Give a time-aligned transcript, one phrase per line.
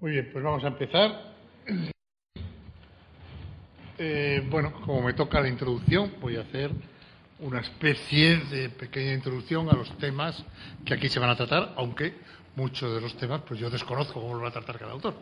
[0.00, 1.34] Muy bien, pues vamos a empezar.
[3.98, 6.70] Eh, bueno, como me toca la introducción, voy a hacer
[7.40, 10.44] una especie de pequeña introducción a los temas
[10.84, 12.14] que aquí se van a tratar, aunque
[12.54, 15.16] muchos de los temas pues yo desconozco cómo los va a tratar cada autor.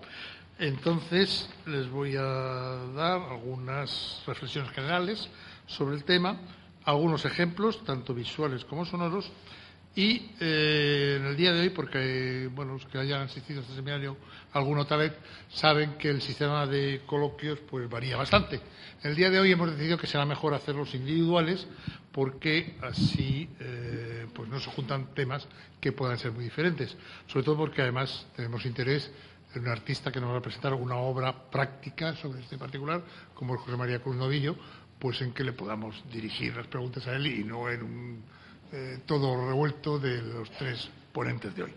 [0.58, 5.30] Entonces, les voy a dar algunas reflexiones generales
[5.66, 6.38] sobre el tema,
[6.84, 9.32] algunos ejemplos, tanto visuales como sonoros,
[9.96, 13.74] y eh, en el día de hoy, porque bueno, los que hayan asistido a este
[13.74, 14.18] seminario
[14.52, 15.14] alguna otra vez
[15.48, 18.60] saben que el sistema de coloquios pues varía bastante.
[19.02, 21.66] En el día de hoy hemos decidido que será mejor hacerlos individuales
[22.12, 25.48] porque así eh, pues no se juntan temas
[25.80, 26.94] que puedan ser muy diferentes.
[27.26, 29.10] Sobre todo porque además tenemos interés
[29.54, 33.54] en un artista que nos va a presentar alguna obra práctica sobre este particular, como
[33.54, 34.56] el José María Cruz Novillo,
[34.98, 38.36] pues en que le podamos dirigir las preguntas a él y no en un
[38.72, 41.72] eh, todo revuelto de los tres ponentes de hoy.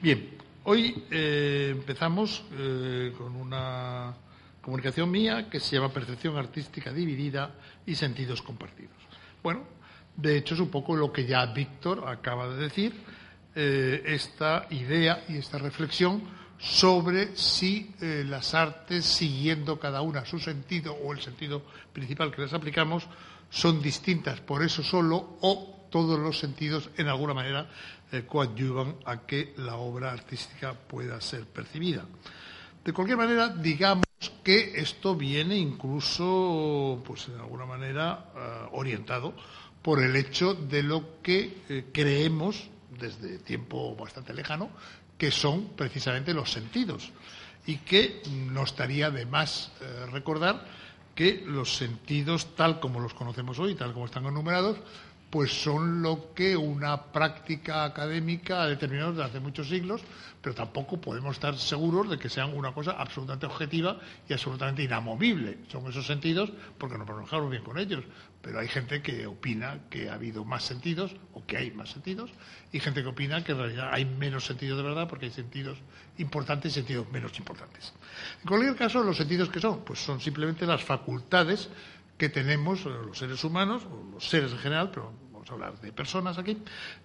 [0.00, 0.30] Bien,
[0.64, 4.14] hoy eh, empezamos eh, con una
[4.62, 8.96] comunicación mía que se llama Percepción Artística Dividida y Sentidos Compartidos.
[9.42, 9.64] Bueno,
[10.16, 12.94] de hecho es un poco lo que ya Víctor acaba de decir,
[13.54, 16.22] esta idea y esta reflexión
[16.58, 22.52] sobre si las artes, siguiendo cada una su sentido o el sentido principal que les
[22.52, 23.06] aplicamos,
[23.50, 27.68] son distintas por eso solo o todos los sentidos, en alguna manera,
[28.10, 32.04] eh, coadyuvan a que la obra artística pueda ser percibida.
[32.84, 34.04] De cualquier manera, digamos
[34.42, 39.34] que esto viene incluso, pues en alguna manera, eh, orientado
[39.82, 44.70] por el hecho de lo que eh, creemos desde tiempo bastante lejano,
[45.16, 47.12] que son precisamente los sentidos.
[47.68, 48.20] Y que
[48.50, 49.70] no estaría de más
[50.10, 50.66] recordar
[51.14, 54.76] que los sentidos, tal como los conocemos hoy, tal como están enumerados,
[55.34, 60.00] pues son lo que una práctica académica ha determinado desde hace muchos siglos,
[60.40, 63.98] pero tampoco podemos estar seguros de que sean una cosa absolutamente objetiva
[64.28, 65.58] y absolutamente inamovible.
[65.72, 68.04] Son esos sentidos porque nos trabajamos bien con ellos,
[68.42, 72.30] pero hay gente que opina que ha habido más sentidos o que hay más sentidos
[72.70, 75.78] y gente que opina que en realidad hay menos sentidos de verdad porque hay sentidos
[76.18, 77.92] importantes y sentidos menos importantes.
[78.40, 81.70] En cualquier caso, los sentidos que son, pues son simplemente las facultades
[82.16, 85.92] que tenemos los seres humanos, o los seres en general, pero vamos a hablar de
[85.92, 86.56] personas aquí,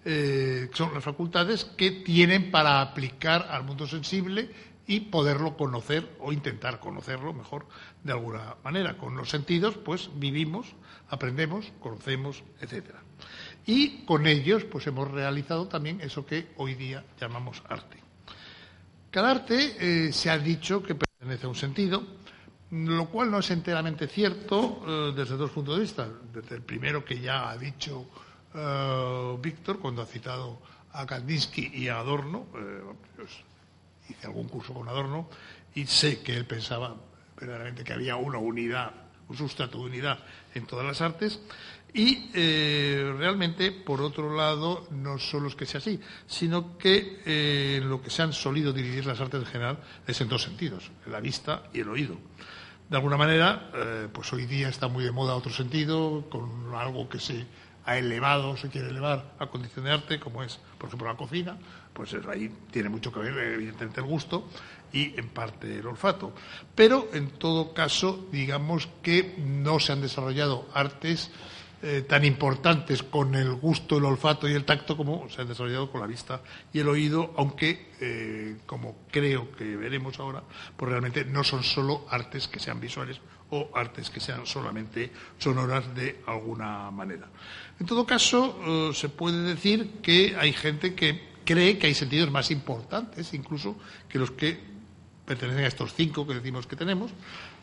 [0.06, 4.50] eh, son las facultades que tienen para aplicar al mundo sensible
[4.88, 7.68] y poderlo conocer o intentar conocerlo mejor
[8.04, 8.98] de alguna manera.
[8.98, 10.68] Con los sentidos, pues vivimos,
[11.10, 13.04] aprendemos, conocemos, etcétera.
[13.66, 17.98] Y con ellos, pues hemos realizado también eso que hoy día llamamos arte.
[19.12, 19.76] Cada arte
[20.08, 22.04] eh, se ha dicho que pertenece a un sentido,
[22.72, 26.08] lo cual no es enteramente cierto eh, desde dos puntos de vista.
[26.34, 28.08] Desde el primero que ya ha dicho
[28.54, 30.60] eh, Víctor, cuando ha citado
[30.94, 32.82] a Kandinsky y a Adorno, eh,
[33.16, 33.30] pues,
[34.10, 35.30] hice algún curso con Adorno
[35.76, 36.96] y sé que él pensaba
[37.40, 38.92] verdaderamente que había una unidad,
[39.28, 40.20] un sustrato de unidad
[40.54, 41.40] en todas las artes.
[41.92, 48.12] Y realmente, por otro lado, no solo es que sea así, sino que lo que
[48.12, 51.80] se han solido dividir las artes en general es en dos sentidos, la vista y
[51.80, 52.16] el oído
[52.90, 57.08] de alguna manera, eh, pues hoy día está muy de moda otro sentido, con algo
[57.08, 57.46] que se
[57.90, 61.58] ha elevado, se quiere elevar a condición de arte, como es, por ejemplo, la cocina,
[61.92, 64.48] pues ahí tiene mucho que ver, evidentemente, el gusto
[64.94, 66.34] y, en parte, el olfato.
[66.76, 71.32] Pero, en todo caso, digamos que no se han desarrollado artes
[71.82, 75.90] eh, tan importantes con el gusto, el olfato y el tacto como se han desarrollado
[75.90, 80.44] con la vista y el oído, aunque, eh, como creo que veremos ahora,
[80.78, 83.20] pues realmente no son solo artes que sean visuales
[83.52, 87.28] o artes que sean solamente sonoras de alguna manera.
[87.80, 92.30] En todo caso, eh, se puede decir que hay gente que cree que hay sentidos
[92.30, 93.76] más importantes incluso
[94.08, 94.60] que los que
[95.26, 97.12] pertenecen a estos cinco que decimos que tenemos,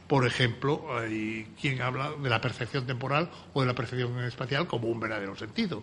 [0.06, 4.88] por ejemplo, hay quien habla de la percepción temporal o de la percepción espacial como
[4.88, 5.82] un verdadero sentido.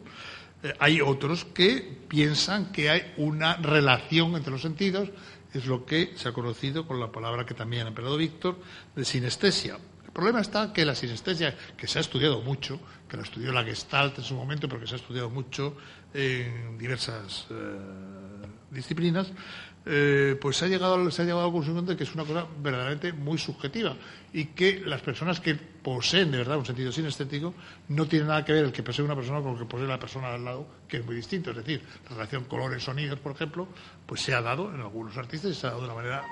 [0.63, 5.09] Eh, hay otros que piensan que hay una relación entre los sentidos,
[5.53, 8.57] es lo que se ha conocido con la palabra que también ha empleado Víctor,
[8.95, 9.77] de sinestesia.
[10.13, 12.79] El problema está que la sinestesia, que se ha estudiado mucho,
[13.09, 15.75] que la estudió la Gestalt en su momento, porque se ha estudiado mucho
[16.13, 17.79] en diversas eh,
[18.69, 19.31] disciplinas,
[19.87, 22.45] eh, pues se ha, llegado, se ha a la conclusión de que es una cosa
[22.61, 23.97] verdaderamente muy subjetiva
[24.31, 27.55] y que las personas que poseen de verdad un sentido sinestético
[27.89, 29.99] no tienen nada que ver el que posee una persona con lo que posee la
[29.99, 31.49] persona al lado, que es muy distinto.
[31.49, 33.67] Es decir, la relación colores-sonidos, por ejemplo,
[34.05, 36.23] pues se ha dado en algunos artistas y se ha dado de una manera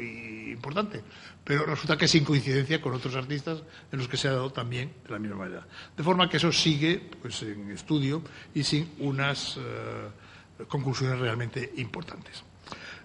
[0.00, 1.02] importante.
[1.44, 3.62] Pero resulta que sin coincidencia con otros artistas
[3.92, 5.66] en los que se ha dado también de la misma manera.
[5.96, 8.22] De forma que eso sigue pues, en estudio
[8.54, 10.08] y sin unas eh,
[10.68, 12.42] conclusiones realmente importantes.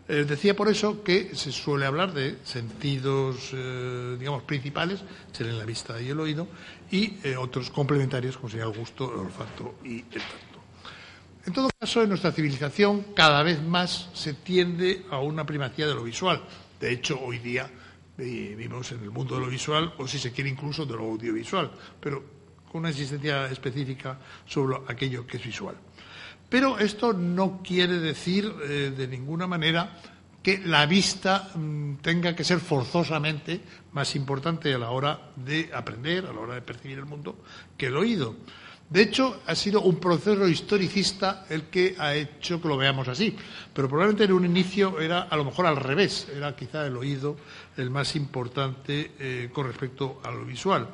[0.07, 4.99] Eh, decía por eso que se suele hablar de sentidos, eh, digamos, principales,
[5.31, 6.47] serían la vista y el oído,
[6.89, 10.59] y eh, otros complementarios, como sería el gusto, el olfato y el tacto.
[11.45, 15.95] En todo caso, en nuestra civilización cada vez más se tiende a una primacía de
[15.95, 16.41] lo visual.
[16.81, 17.69] De hecho, hoy día
[18.17, 21.71] vivimos en el mundo de lo visual, o si se quiere incluso de lo audiovisual,
[21.99, 22.23] pero
[22.71, 25.75] con una existencia específica sobre aquello que es visual.
[26.49, 29.97] Pero esto no quiere decir eh, de ninguna manera
[30.41, 33.61] que la vista mm, tenga que ser forzosamente
[33.93, 37.43] más importante a la hora de aprender, a la hora de percibir el mundo,
[37.77, 38.35] que el oído.
[38.91, 43.33] De hecho, ha sido un proceso historicista el que ha hecho que lo veamos así.
[43.73, 46.27] Pero probablemente en un inicio era a lo mejor al revés.
[46.35, 47.37] Era quizá el oído
[47.77, 50.89] el más importante eh, con respecto a lo visual.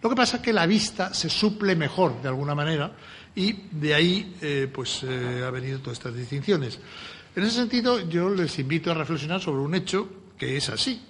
[0.00, 2.92] Lo que pasa es que la vista se suple mejor de alguna manera
[3.34, 6.78] y de ahí eh, pues eh, ha venido todas estas distinciones.
[7.34, 10.08] En ese sentido, yo les invito a reflexionar sobre un hecho
[10.38, 11.02] que es así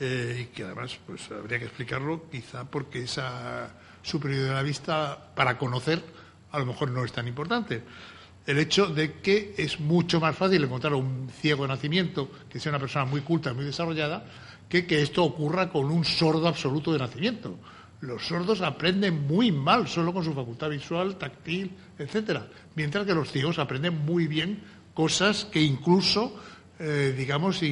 [0.00, 3.70] y que además pues habría que explicarlo quizá porque esa
[4.04, 6.00] superioridad de la vista para conocer
[6.52, 7.82] a lo mejor no es tan importante.
[8.46, 12.60] El hecho de que es mucho más fácil encontrar a un ciego de nacimiento que
[12.60, 14.24] sea una persona muy culta, muy desarrollada,
[14.68, 17.58] que que esto ocurra con un sordo absoluto de nacimiento
[18.04, 23.30] los sordos aprenden muy mal solo con su facultad visual, táctil, etcétera, mientras que los
[23.30, 24.62] ciegos aprenden muy bien
[24.92, 26.36] cosas que incluso,
[26.78, 27.62] eh, digamos,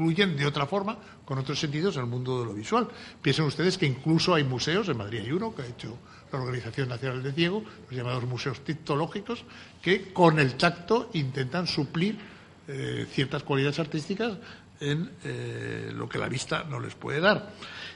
[0.00, 2.88] incluyen de otra forma, con otros sentidos, en el mundo de lo visual.
[3.20, 5.98] Piensen ustedes que incluso hay museos, en Madrid hay uno que ha hecho
[6.32, 9.44] la Organización Nacional de Ciego, los llamados museos tictológicos,
[9.82, 12.18] que con el tacto intentan suplir
[12.66, 14.38] eh, ciertas cualidades artísticas
[14.80, 17.52] en eh, lo que la vista no les puede dar.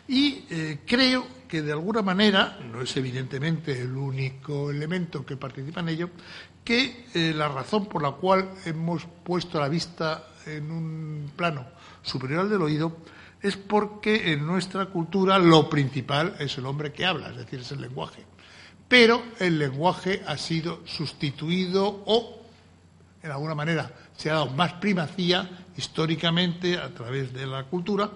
[0.07, 5.81] Y eh, creo que de alguna manera, no es evidentemente el único elemento que participa
[5.81, 6.11] en ello,
[6.63, 7.07] que
[7.37, 11.74] la razón por la cual hemos puesto la vista en un plano
[12.05, 12.97] superior al del oído
[13.43, 17.73] es porque en nuestra cultura lo principal es el hombre que habla, es decir, es
[17.73, 18.25] el lenguaje.
[18.89, 22.43] Pero el lenguaje ha sido sustituido o,
[23.23, 28.11] en alguna manera, se ha dado más primacía históricamente a través de la cultura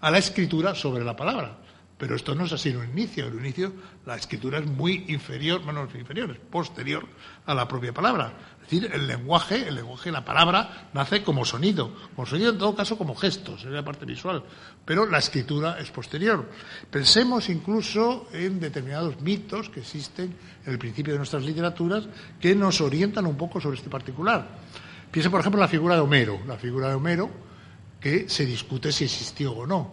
[0.00, 1.56] a la escritura sobre la palabra.
[1.96, 3.26] Pero esto no es así en un inicio.
[3.26, 3.72] En un inicio
[4.04, 7.06] la escritura es muy inferior, bueno, no inferior, es posterior
[7.46, 8.32] a la propia palabra.
[8.64, 11.94] Decir, el lenguaje, el lenguaje, la palabra, nace como sonido.
[12.16, 14.42] Como sonido, en todo caso, como gesto, sería la parte visual.
[14.84, 16.48] Pero la escritura es posterior.
[16.90, 20.34] Pensemos incluso en determinados mitos que existen
[20.64, 22.04] en el principio de nuestras literaturas
[22.40, 24.48] que nos orientan un poco sobre este particular.
[25.10, 26.40] Piense, por ejemplo, en la figura de Homero.
[26.46, 27.30] La figura de Homero
[28.00, 29.92] que se discute si existió o no.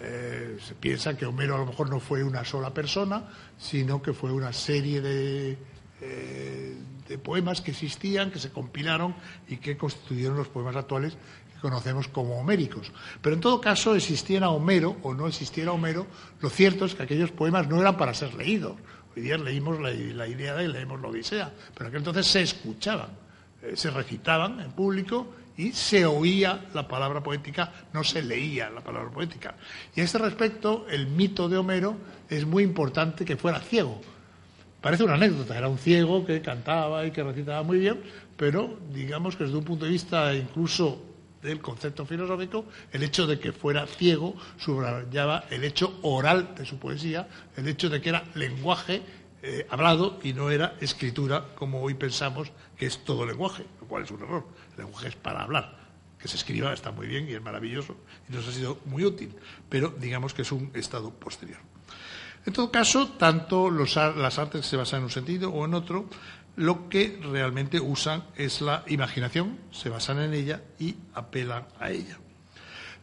[0.00, 3.24] Eh, se piensa que Homero a lo mejor no fue una sola persona,
[3.58, 5.58] sino que fue una serie de,
[6.00, 6.76] eh,
[7.08, 9.14] de poemas que existían, que se compilaron
[9.48, 11.16] y que constituyeron los poemas actuales
[11.52, 12.92] que conocemos como homéricos.
[13.20, 16.06] Pero en todo caso, existiera Homero o no existiera Homero,
[16.40, 18.76] lo cierto es que aquellos poemas no eran para ser leídos.
[19.14, 23.10] Hoy día leímos la, la Ilíada y leemos la Odisea, pero aquel entonces se escuchaban,
[23.62, 28.80] eh, se recitaban en público y se oía la palabra poética, no se leía la
[28.80, 29.54] palabra poética.
[29.94, 31.96] Y a este respecto, el mito de Homero
[32.28, 34.00] es muy importante que fuera ciego.
[34.82, 38.02] Parece una anécdota, era un ciego que cantaba y que recitaba muy bien,
[38.36, 41.00] pero digamos que desde un punto de vista incluso
[41.40, 46.80] del concepto filosófico, el hecho de que fuera ciego subrayaba el hecho oral de su
[46.80, 49.02] poesía, el hecho de que era lenguaje
[49.44, 54.02] eh, hablado y no era escritura como hoy pensamos que es todo lenguaje, lo cual
[54.02, 54.48] es un error.
[54.72, 55.78] El lenguaje es para hablar.
[56.18, 57.96] Que se escriba está muy bien y es maravilloso
[58.28, 59.34] y nos ha sido muy útil,
[59.68, 61.71] pero digamos que es un estado posterior.
[62.44, 66.08] En todo caso, tanto las artes se basan en un sentido o en otro,
[66.56, 72.18] lo que realmente usan es la imaginación, se basan en ella y apelan a ella.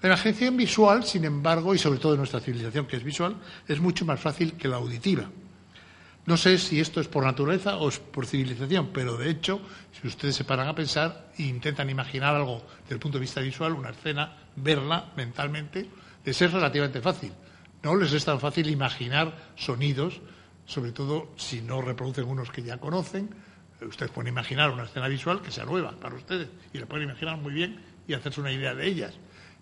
[0.01, 3.35] La imaginación visual, sin embargo, y sobre todo en nuestra civilización que es visual,
[3.67, 5.29] es mucho más fácil que la auditiva.
[6.25, 9.61] No sé si esto es por naturaleza o es por civilización, pero de hecho,
[9.99, 13.41] si ustedes se paran a pensar e intentan imaginar algo desde el punto de vista
[13.41, 15.89] visual, una escena, verla mentalmente,
[16.23, 17.33] es relativamente fácil.
[17.83, 20.21] No les es tan fácil imaginar sonidos,
[20.65, 23.29] sobre todo si no reproducen unos que ya conocen.
[23.81, 27.37] Ustedes pueden imaginar una escena visual que sea nueva para ustedes y la pueden imaginar
[27.37, 29.13] muy bien y hacerse una idea de ellas.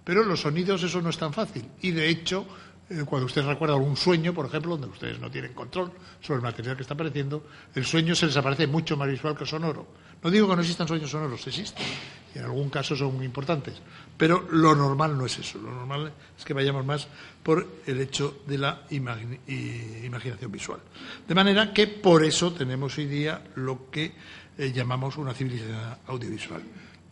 [0.03, 1.69] Pero los sonidos eso no es tan fácil.
[1.81, 2.47] Y de hecho,
[2.89, 6.43] eh, cuando usted recuerda algún sueño, por ejemplo, donde ustedes no tienen control sobre el
[6.43, 7.45] material que está apareciendo,
[7.75, 9.85] el sueño se les aparece mucho más visual que sonoro.
[10.23, 11.85] No digo que no existan sueños sonoros, existen,
[12.33, 13.75] y en algún caso son muy importantes,
[14.17, 17.07] pero lo normal no es eso, lo normal es que vayamos más
[17.47, 20.81] por el hecho de la imaginación visual.
[21.25, 24.11] De manera que por eso tenemos hoy día lo que
[24.57, 26.61] eh, llamamos una civilización audiovisual.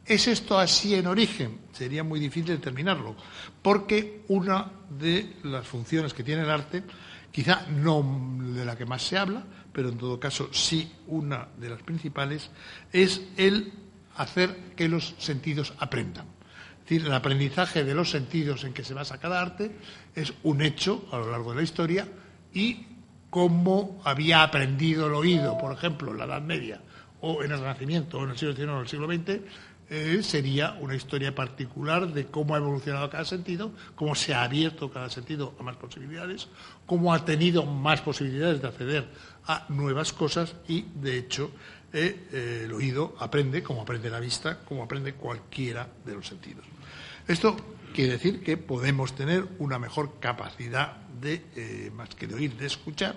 [0.05, 1.59] ¿Es esto así en origen?
[1.71, 3.15] Sería muy difícil determinarlo,
[3.61, 6.83] porque una de las funciones que tiene el arte,
[7.31, 8.03] quizá no
[8.53, 12.51] de la que más se habla, pero en todo caso sí una de las principales,
[12.91, 13.71] es el
[14.17, 16.34] hacer que los sentidos aprendan.
[16.85, 19.75] Es decir, el aprendizaje de los sentidos en que se basa cada arte
[20.13, 22.07] es un hecho a lo largo de la historia
[22.53, 22.85] y
[23.31, 26.81] cómo había aprendido el oído, por ejemplo, en la Edad Media
[27.21, 29.41] o en el Renacimiento o en el siglo XIX o en el siglo XX,
[29.89, 34.91] eh, sería una historia particular de cómo ha evolucionado cada sentido, cómo se ha abierto
[34.91, 36.49] cada sentido a más posibilidades,
[36.85, 39.09] cómo ha tenido más posibilidades de acceder
[39.47, 41.49] a nuevas cosas y, de hecho,
[41.93, 46.74] eh, eh, el oído aprende como aprende la vista, como aprende cualquiera de los sentidos.
[47.27, 47.55] Esto
[47.93, 52.67] quiere decir que podemos tener una mejor capacidad de, eh, más que de oír, de
[52.67, 53.15] escuchar,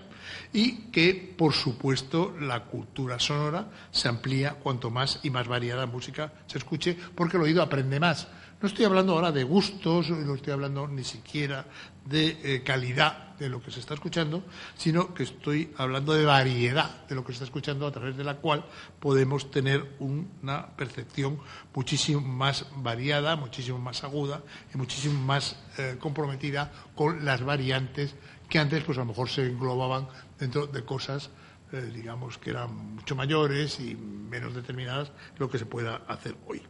[0.53, 6.33] y que, por supuesto, la cultura sonora se amplía cuanto más y más variada música
[6.47, 8.29] se escuche, porque el oído aprende más.
[8.61, 11.65] No estoy hablando ahora de gustos, no estoy hablando ni siquiera
[12.05, 14.43] de eh, calidad de lo que se está escuchando,
[14.77, 18.25] sino que estoy hablando de variedad de lo que se está escuchando, a través de
[18.25, 18.65] la cual
[18.99, 21.38] podemos tener una percepción
[21.73, 24.43] muchísimo más variada, muchísimo más aguda
[24.75, 28.17] y muchísimo más eh, comprometida con las variantes
[28.49, 31.31] que antes, pues a lo mejor se englobaban dentro de cosas
[31.71, 36.62] eh, digamos que eran mucho mayores y menos determinadas lo que se pueda hacer hoy.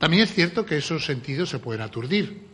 [0.00, 2.46] También es cierto que esos sentidos se pueden aturdir.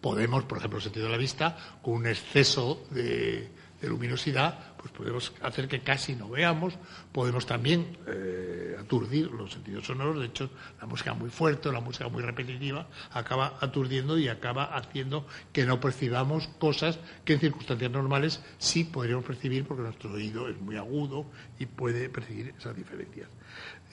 [0.00, 3.50] Podemos, por ejemplo, el sentido de la vista, con un exceso de,
[3.82, 6.72] luminosidad, pues podemos hacer que casi no veamos.
[7.12, 10.18] Podemos también eh, aturdir los sentidos sonoros.
[10.18, 10.48] De hecho,
[10.80, 15.78] la música muy fuerte, la música muy repetitiva, acaba aturdiendo y acaba haciendo que no
[15.78, 21.26] percibamos cosas que en circunstancias normales sí podríamos percibir porque nuestro oído es muy agudo
[21.58, 23.28] y puede percibir esas diferencias.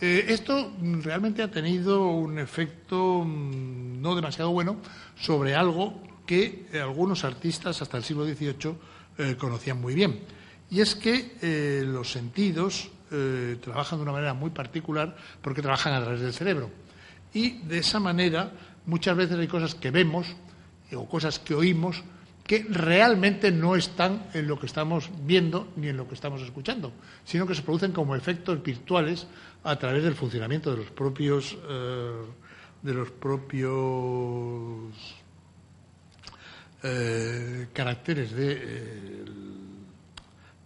[0.06, 4.76] Eh, esto realmente ha tenido un efecto mm, no demasiado bueno
[5.16, 8.76] sobre algo que algunos artistas hasta el siglo XVIII
[9.18, 10.20] eh, conocían muy bien.
[10.70, 12.90] Y es que eh, los sentidos
[13.62, 16.72] trabajan de una manera muy particular porque trabajan a través del cerebro.
[17.32, 18.52] Y de esa manera
[18.88, 20.26] muchas veces hay cosas que vemos
[20.94, 22.04] o cosas que oímos
[22.46, 26.92] que realmente no están en lo que estamos viendo ni en lo que estamos escuchando,
[27.24, 29.28] sino que se producen como efectos virtuales
[29.64, 32.12] a través del funcionamiento de los propios eh,
[32.82, 34.94] de los propios
[36.84, 39.26] eh, caracteres de, eh,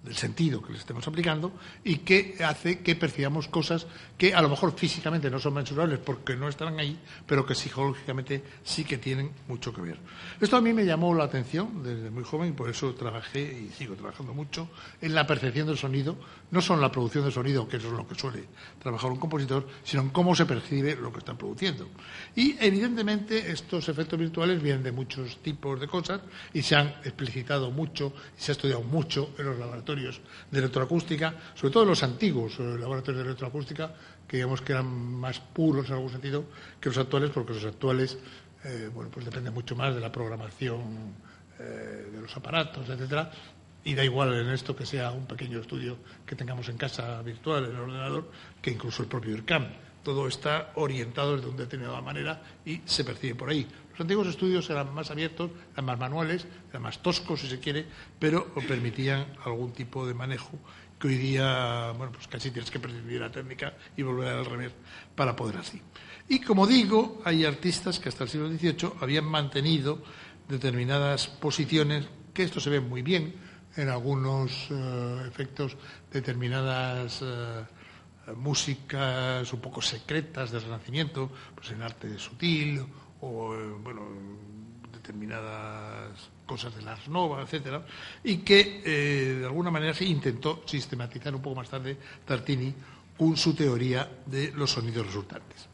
[0.07, 1.51] del sentido que le estemos aplicando
[1.83, 3.85] y que hace que percibamos cosas
[4.17, 8.41] que a lo mejor físicamente no son mensurables porque no están ahí, pero que psicológicamente
[8.63, 9.99] sí que tienen mucho que ver.
[10.39, 13.69] Esto a mí me llamó la atención desde muy joven y por eso trabajé y
[13.77, 14.69] sigo trabajando mucho
[15.01, 16.17] en la percepción del sonido,
[16.51, 18.45] no solo en la producción del sonido, que eso es lo que suele
[18.81, 21.89] trabajar un compositor, sino en cómo se percibe lo que está produciendo.
[22.35, 26.21] Y evidentemente estos efectos virtuales vienen de muchos tipos de cosas
[26.53, 29.96] y se han explicitado mucho y se ha estudiado mucho en los laboratorios
[30.51, 33.91] de electroacústica, sobre todo los antiguos eh, laboratorios de electroacústica,
[34.27, 36.45] que digamos que eran más puros en algún sentido
[36.79, 38.17] que los actuales, porque los actuales,
[38.63, 41.15] eh, bueno, pues depende mucho más de la programación
[41.59, 43.31] eh, de los aparatos, etcétera,
[43.83, 47.65] y da igual en esto que sea un pequeño estudio que tengamos en casa virtual,
[47.65, 48.29] en el ordenador,
[48.61, 49.67] que incluso el propio IRCAM.
[50.03, 53.67] Todo está orientado de una determinada manera y se percibe por ahí.
[53.97, 57.83] Los antiguos estudios eran más abiertos, eran más manuales, eran más toscos, si se quiere,
[58.19, 60.59] pero permitían algún tipo de manejo
[60.99, 64.71] que hoy día, bueno, pues casi tienes que percibir la técnica y volver al revés
[65.15, 65.81] para poder así.
[66.29, 70.03] Y como digo, hay artistas que hasta el siglo XVIII habían mantenido
[70.47, 73.33] determinadas posiciones, que esto se ve muy bien
[73.77, 75.75] en algunos eh, efectos,
[76.11, 77.65] determinadas eh,
[78.35, 82.85] músicas un poco secretas del Renacimiento, pues en arte sutil
[83.21, 84.01] o eh, bueno,
[84.91, 87.85] determinadas cosas de las novas, etcétera,
[88.23, 92.73] y que eh, de alguna manera se intentó sistematizar un poco más tarde Tartini
[93.17, 95.67] con su teoría de los sonidos resultantes.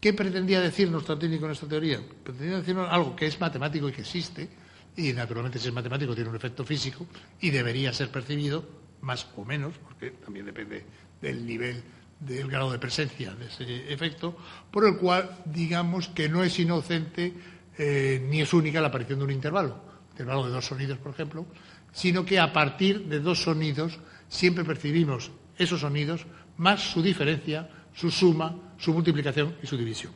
[0.00, 2.00] ¿Qué pretendía decirnos Tartini con esta teoría?
[2.24, 4.48] Pretendía decirnos algo que es matemático y que existe,
[4.96, 7.06] y naturalmente si es matemático tiene un efecto físico
[7.40, 8.64] y debería ser percibido
[9.02, 10.84] más o menos, porque también depende
[11.20, 11.82] del nivel
[12.20, 14.36] del grado de presencia de ese efecto,
[14.70, 17.34] por el cual digamos que no es inocente
[17.78, 21.46] eh, ni es única la aparición de un intervalo, intervalo de dos sonidos, por ejemplo,
[21.92, 23.98] sino que a partir de dos sonidos
[24.28, 26.26] siempre percibimos esos sonidos
[26.58, 30.12] más su diferencia, su suma, su multiplicación y su división.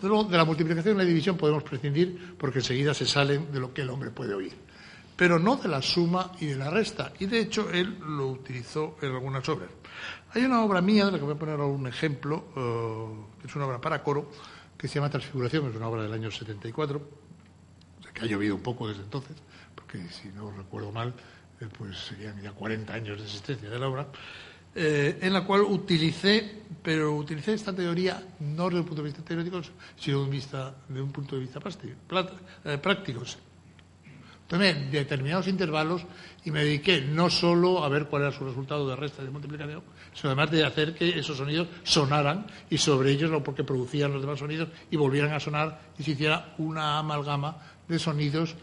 [0.00, 3.82] de la multiplicación y la división podemos prescindir porque enseguida se salen de lo que
[3.82, 4.52] el hombre puede oír.
[5.16, 7.12] pero no de la suma y de la resta.
[7.20, 9.70] Y de hecho él lo utilizó en algunas obras.
[10.34, 13.54] Hay una obra mía, de la que voy a poner un ejemplo, eh, que es
[13.54, 14.30] una obra para coro,
[14.78, 17.02] que se llama Transfiguración, es una obra del año 74,
[18.14, 19.36] que ha llovido un poco desde entonces,
[19.74, 21.12] porque si no recuerdo mal,
[21.60, 24.06] eh, pues serían ya 40 años de existencia de la obra.
[24.74, 29.22] Eh, en la cual utilicé, pero utilicé esta teoría no desde el punto de vista
[29.22, 29.60] teórico,
[29.96, 33.22] sino de un, punto de vista práctico.
[34.52, 36.04] Tomé determinados intervalos
[36.44, 39.30] y me dediqué no solo a ver cuál era su resultado de resta y de
[39.30, 39.82] multiplicación,
[40.14, 44.20] sino además de hacer que esos sonidos sonaran y sobre ellos lo porque producían los
[44.20, 47.56] demás sonidos y volvieran a sonar y se hiciera una amalgama
[47.88, 48.54] de sonidos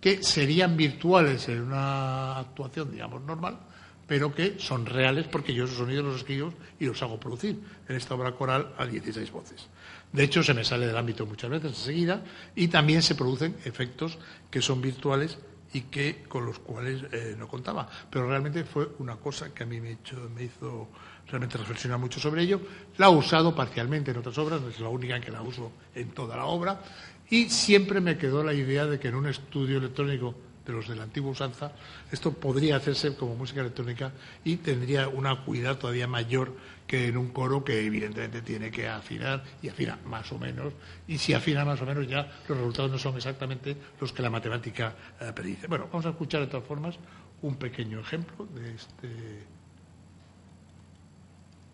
[0.00, 3.58] que serían virtuales en una actuación, digamos, normal,
[4.06, 7.96] pero que son reales porque yo esos sonidos los escribo y los hago producir en
[7.96, 9.66] esta obra coral a 16 voces.
[10.12, 12.22] De hecho, se me sale del ámbito muchas veces enseguida
[12.54, 14.18] y también se producen efectos
[14.50, 15.38] que son virtuales
[15.72, 17.88] y que con los cuales eh, no contaba.
[18.10, 19.98] Pero realmente fue una cosa que a mí me,
[20.34, 20.88] me hizo
[21.26, 22.60] realmente reflexionar mucho sobre ello.
[22.96, 25.72] La he usado parcialmente en otras obras, no es la única en que la uso
[25.94, 26.80] en toda la obra,
[27.30, 30.34] y siempre me quedó la idea de que en un estudio electrónico
[30.68, 31.72] de los de la antigua usanza,
[32.12, 34.12] esto podría hacerse como música electrónica
[34.44, 36.52] y tendría una cuidad todavía mayor
[36.86, 40.74] que en un coro que evidentemente tiene que afinar y afina más o menos.
[41.06, 44.28] Y si afina más o menos ya los resultados no son exactamente los que la
[44.28, 45.66] matemática eh, predice.
[45.68, 46.98] Bueno, vamos a escuchar de todas formas
[47.40, 49.08] un pequeño ejemplo de este.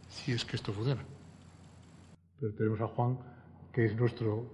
[0.09, 1.03] Si es que esto funciona.
[2.39, 3.19] Pero tenemos a Juan,
[3.73, 4.47] que es nuestro,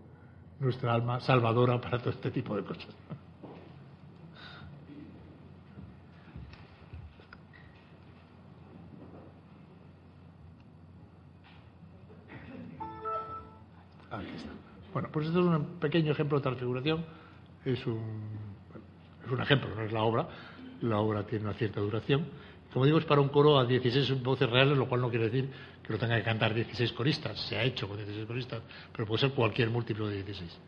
[0.61, 2.88] nuestra alma salvadora para todo este tipo de cosas.
[14.92, 17.04] Bueno, pues esto es un pequeño ejemplo de transfiguración.
[17.64, 18.00] Es un,
[19.25, 20.28] es un ejemplo, no es la obra.
[20.82, 22.26] La obra tiene una cierta duración.
[22.73, 25.50] Como digo, es para un coro a 16 voces reales, lo cual no quiere decir
[25.82, 27.38] que lo tenga que cantar 16 coristas.
[27.49, 30.59] Se ha hecho con 16 coristas, pero puede ser cualquier múltiplo de 16.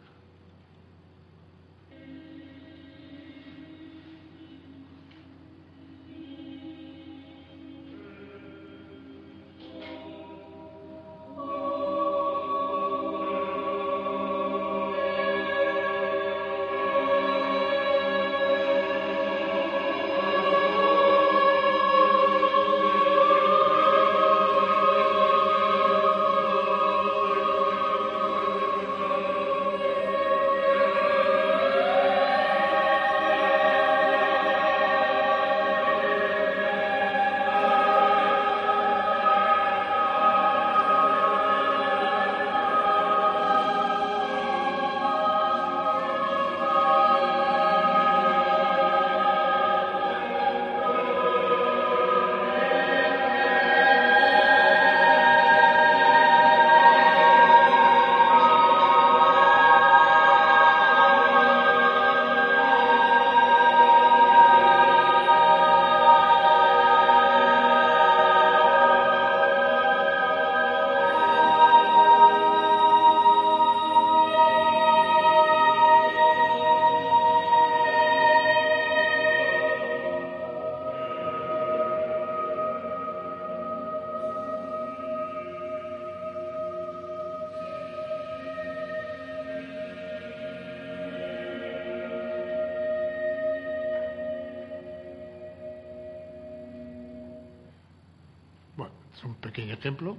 [99.82, 100.16] Ejemplo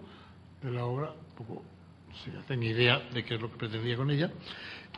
[0.61, 1.63] de la obra, poco
[2.23, 4.29] se hacen idea de qué es lo que pretendía con ella.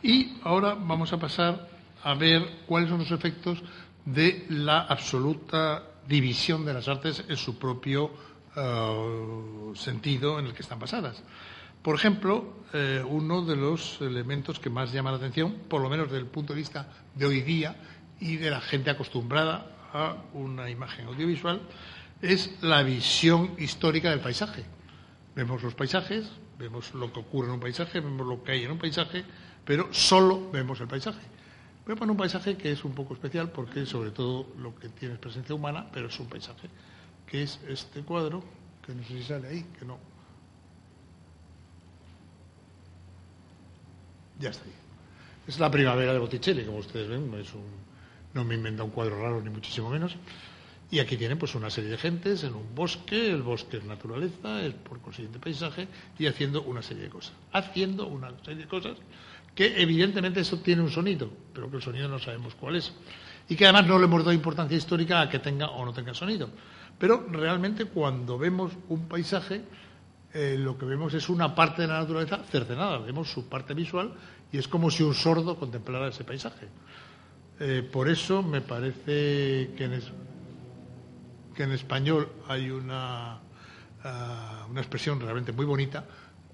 [0.02, 1.70] Y ahora vamos a pasar
[2.04, 3.64] a ver cuáles son los efectos
[4.06, 8.12] de la absoluta división de las artes en su propio
[8.56, 11.22] eh, sentido en el que están basadas.
[11.84, 16.08] Por ejemplo, eh, uno de los elementos que más llama la atención, por lo menos
[16.08, 17.76] desde el punto de vista de hoy día
[18.20, 21.62] y de la gente acostumbrada a una imagen audiovisual,
[22.22, 24.64] es la visión histórica del paisaje.
[25.36, 28.72] Vemos los paisajes, vemos lo que ocurre en un paisaje, vemos lo que hay en
[28.72, 29.24] un paisaje,
[29.66, 31.22] pero solo vemos el paisaje.
[31.86, 34.90] Voy a poner un paisaje que es un poco especial porque sobre todo lo que
[34.90, 36.70] tiene es presencia humana, pero es un paisaje,
[37.28, 38.44] que es este cuadro,
[38.86, 40.00] que no sé si sale ahí, que no.
[44.40, 44.74] Ya está ahí.
[45.48, 47.66] Es la primavera de Botticelli, como ustedes ven, es un,
[48.34, 50.18] no me inventa un cuadro raro ni muchísimo menos.
[50.92, 54.62] Y aquí tienen pues una serie de gentes en un bosque, el bosque es naturaleza,
[54.62, 57.34] es por consiguiente paisaje, y haciendo una serie de cosas.
[57.52, 58.98] Haciendo una serie de cosas
[59.56, 62.94] que evidentemente eso tiene un sonido, pero que el sonido no sabemos cuál es.
[63.48, 66.14] y que además no le hemos dado importancia histórica a que tenga o no tenga
[66.14, 66.50] sonido.
[66.98, 69.62] Pero realmente cuando vemos un paisaje,
[70.34, 74.14] eh, lo que vemos es una parte de la naturaleza cercenada, vemos su parte visual
[74.52, 76.68] y es como si un sordo contemplara ese paisaje.
[77.60, 79.94] Eh, por eso me parece que en,
[81.56, 83.40] que en español hay una,
[84.04, 86.06] ah, una expresión realmente muy bonita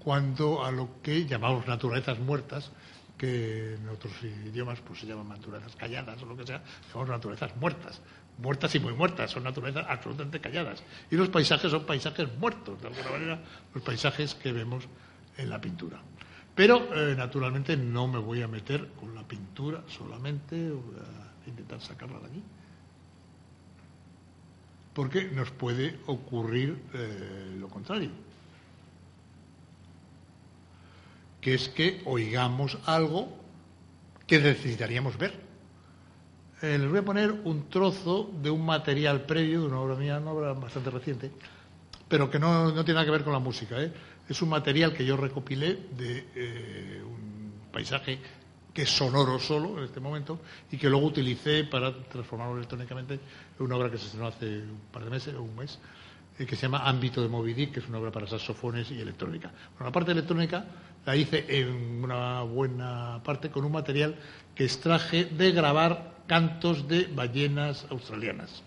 [0.02, 2.70] cuando a lo que llamamos naturalezas muertas,
[3.16, 7.54] que en otros idiomas pues se llaman naturalezas calladas o lo que sea, llamamos naturalezas
[7.56, 8.00] muertas,
[8.38, 10.82] muertas y muy muertas, son naturalezas absolutamente calladas.
[11.10, 13.40] Y los paisajes son paisajes muertos, de alguna manera,
[13.74, 14.84] los paisajes que vemos
[15.36, 16.00] en la pintura.
[16.54, 21.80] Pero, eh, naturalmente, no me voy a meter con la pintura solamente, voy a intentar
[21.80, 22.42] sacarla de aquí,
[24.94, 28.10] porque nos puede ocurrir eh, lo contrario
[31.40, 33.36] que es que oigamos algo
[34.28, 35.34] que necesitaríamos ver.
[36.62, 40.18] Eh, les voy a poner un trozo de un material previo, de una obra mía,
[40.18, 41.32] una obra bastante reciente,
[42.06, 43.82] pero que no, tiene nada que ver con la música.
[43.82, 43.92] ¿eh?
[44.28, 48.20] Es un material que yo recopilé de un paisaje
[48.72, 53.64] que es sonoro solo en este momento y que luego utilicé para transformarlo electrónicamente en
[53.64, 55.78] una obra que se estrenó hace un par de meses o un mes,
[56.46, 59.50] que se llama Ámbito de Moby Dick, que es una obra para saxofones y electrónica.
[59.74, 60.64] Bueno, la parte electrónica
[61.04, 64.16] la hice en una buena parte con un material
[64.54, 68.62] que extraje de grabar cantos de ballenas australianas.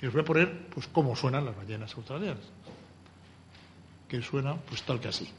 [0.00, 2.44] Y os voy a poner pues cómo suenan las ballenas australianas.
[4.08, 5.30] Que suena pues tal que así.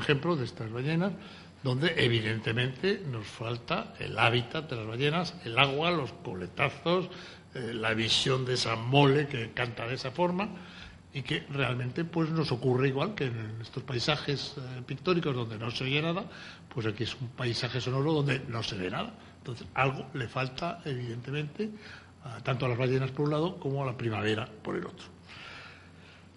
[0.00, 1.12] Ejemplo de estas ballenas,
[1.62, 7.08] donde evidentemente nos falta el hábitat de las ballenas, el agua, los coletazos,
[7.54, 10.48] eh, la visión de esa mole que canta de esa forma
[11.12, 15.70] y que realmente pues nos ocurre igual que en estos paisajes eh, pictóricos donde no
[15.70, 16.24] se oye nada,
[16.72, 19.12] pues aquí es un paisaje sonoro donde no se ve nada.
[19.38, 21.70] Entonces algo le falta evidentemente
[22.42, 25.06] tanto a las ballenas por un lado como a la primavera por el otro.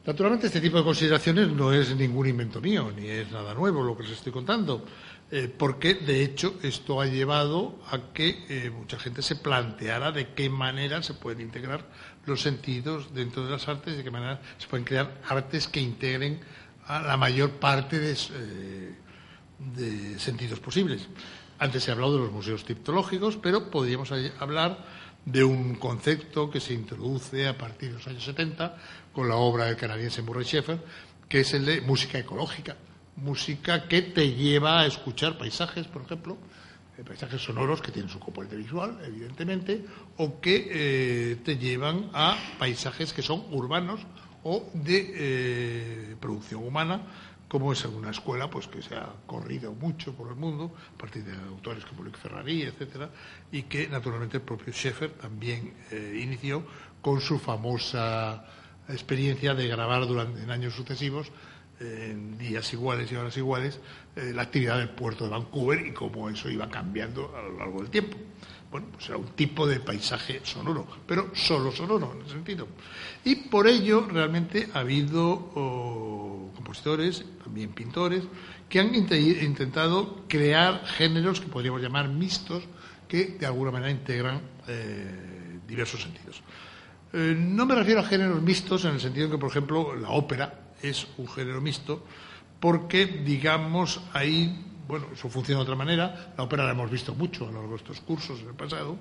[0.06, 3.96] Naturalmente, este tipo de consideraciones no es ningún invento mío, ni es nada nuevo lo
[3.96, 4.84] que les estoy contando,
[5.32, 10.34] eh, porque de hecho esto ha llevado a que eh, mucha gente se planteara de
[10.34, 11.86] qué manera se pueden integrar
[12.26, 16.42] los sentidos dentro de las artes, de qué manera se pueden crear artes que integren
[16.86, 18.96] a la mayor parte de, eh,
[19.58, 21.08] de sentidos posibles.
[21.60, 24.86] Antes se ha hablado de los museos tiptológicos, pero podríamos hablar
[25.26, 28.78] de un concepto que se introduce a partir de los años 70
[29.14, 30.80] con la obra del canadiense Murray Schaeffer,
[31.30, 32.76] que es el de música ecológica,
[33.16, 36.38] música que te lleva a escuchar paisajes, por ejemplo,
[36.98, 39.86] eh, paisajes sonoros que tienen su componente visual, evidentemente,
[40.18, 44.02] o que eh, te llevan a paisajes que son urbanos
[44.44, 47.02] o de eh, producción humana,
[47.54, 51.24] como es una escuela pues que se ha corrido mucho por el mundo a partir
[51.24, 53.12] de autores como Luc Ferrari, etcétera,
[53.52, 56.66] y que naturalmente el propio Schaeffer también eh, inició
[57.00, 58.44] con su famosa
[58.90, 61.32] experiencia de grabar durante en años sucesivos
[61.80, 63.80] en días iguales y horas iguales
[64.16, 67.82] eh, la actividad del puerto de Vancouver y cómo eso iba cambiando a lo largo
[67.82, 68.18] del tiempo.
[68.74, 72.68] Bueno, pues era un tipo de paisaje sonoro, pero solo sonoro en ese sentido.
[73.24, 78.24] Y por ello realmente ha habido oh, compositores, también pintores,
[78.68, 82.64] que han intentado crear géneros que podríamos llamar mixtos,
[83.08, 86.42] que de alguna manera integran eh, diversos sentidos.
[87.14, 90.72] Eh, no me refiero a géneros mixtos en el sentido que, por ejemplo, la ópera
[90.82, 92.04] es un género mixto,
[92.60, 96.34] porque, digamos, ahí bueno, eso funciona de otra manera.
[96.38, 98.98] La ópera la hemos visto mucho a lo largo de estos cursos en el pasado.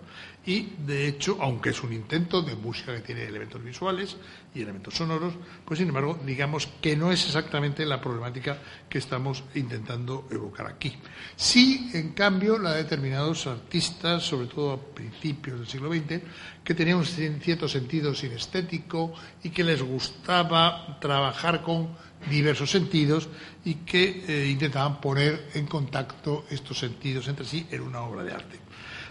[0.46, 4.16] Y, de hecho, aunque es un intento de música que tiene elementos visuales
[4.54, 9.44] y elementos sonoros, pues, sin embargo, digamos que no es exactamente la problemática que estamos
[9.54, 10.92] intentando evocar aquí.
[11.36, 16.20] Sí, en cambio, la de determinados artistas, sobre todo a principios del siglo XX,
[16.64, 21.90] que tenían un cierto sentido sinestético y que les gustaba trabajar con
[22.30, 23.28] diversos sentidos
[23.64, 28.32] y que eh, intentaban poner en contacto estos sentidos entre sí en una obra de
[28.32, 28.58] arte.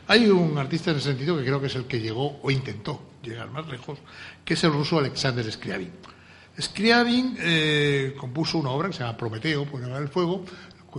[0.08, 3.02] Hay un artista en ese sentido que creo que es el que llegó o intentó
[3.24, 4.00] llegar más lejos,
[4.44, 5.92] que es el ruso Alexander Scriabin.
[6.60, 10.44] Scriabin eh, compuso una obra que se llama Prometeo, por el fuego,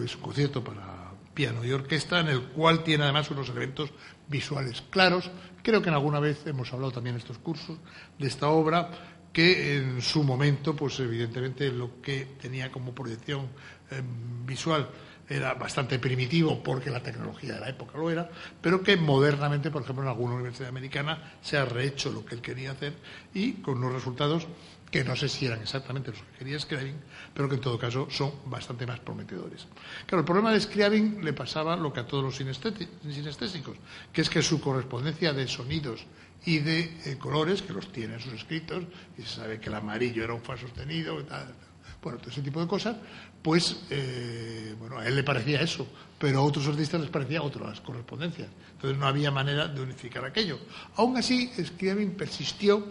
[0.03, 3.91] es un concierto para piano y orquesta, en el cual tiene además unos elementos
[4.29, 5.31] visuales claros.
[5.63, 7.79] Creo que en alguna vez hemos hablado también en estos cursos
[8.19, 8.91] de esta obra,
[9.33, 13.49] que en su momento, pues evidentemente lo que tenía como proyección
[13.91, 14.03] eh,
[14.45, 14.89] visual
[15.29, 18.29] era bastante primitivo porque la tecnología de la época lo era,
[18.61, 22.43] pero que modernamente, por ejemplo, en alguna universidad americana se ha rehecho lo que él
[22.43, 22.95] quería hacer
[23.33, 24.47] y con unos resultados
[24.91, 26.97] que no sé si eran exactamente los que quería Scriabin,
[27.33, 29.67] pero que en todo caso son bastante más prometedores.
[30.05, 33.79] Claro, el problema de Scriabin le pasaba lo que a todos los sinestésicos,
[34.13, 36.05] que es que su correspondencia de sonidos
[36.45, 38.85] y de eh, colores, que los tiene en sus escritos,
[39.17, 41.55] y se sabe que el amarillo era un fa sostenido, y tal,
[42.03, 42.97] bueno, todo ese tipo de cosas,
[43.43, 45.87] pues, eh, bueno, a él le parecía eso,
[46.19, 48.49] pero a otros artistas les parecía otras correspondencias.
[48.73, 50.59] Entonces no había manera de unificar aquello.
[50.97, 52.87] Aún así, Scriabin persistió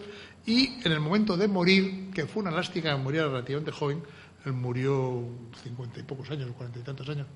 [0.46, 4.02] y en el momento de morir, que fue una lástima que muriera relativamente joven,
[4.44, 5.24] él murió
[5.62, 7.26] cincuenta y pocos años, cuarenta y tantos años,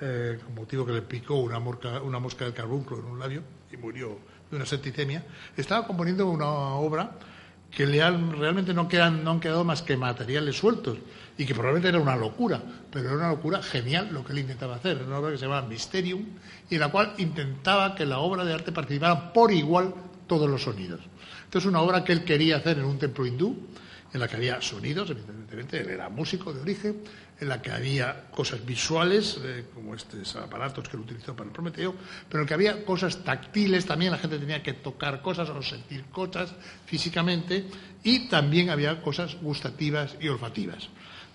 [0.00, 3.76] eh, con motivo que le picó una, una mosca del carbunclo en un labio y
[3.76, 4.18] murió
[4.52, 5.24] de una septicemia,
[5.56, 7.10] estaba componiendo una obra
[7.70, 10.98] que realmente no, quedan, no han quedado más que materiales sueltos
[11.38, 14.76] y que probablemente era una locura, pero era una locura genial lo que él intentaba
[14.76, 14.98] hacer.
[14.98, 16.26] Era una obra que se llamaba Mysterium
[16.68, 19.94] y en la cual intentaba que la obra de arte participara por igual
[20.26, 21.00] todos los sonidos.
[21.44, 23.56] Entonces, una obra que él quería hacer en un templo hindú,
[24.12, 27.02] en la que había sonidos, evidentemente, él era músico de origen,
[27.42, 31.52] en la que había cosas visuales, eh, como estos aparatos que él utilizó para el
[31.52, 31.92] Prometeo,
[32.28, 35.60] pero en el que había cosas táctiles, también la gente tenía que tocar cosas o
[35.60, 36.54] sentir cosas
[36.86, 37.66] físicamente,
[38.04, 40.88] y también había cosas gustativas y olfativas.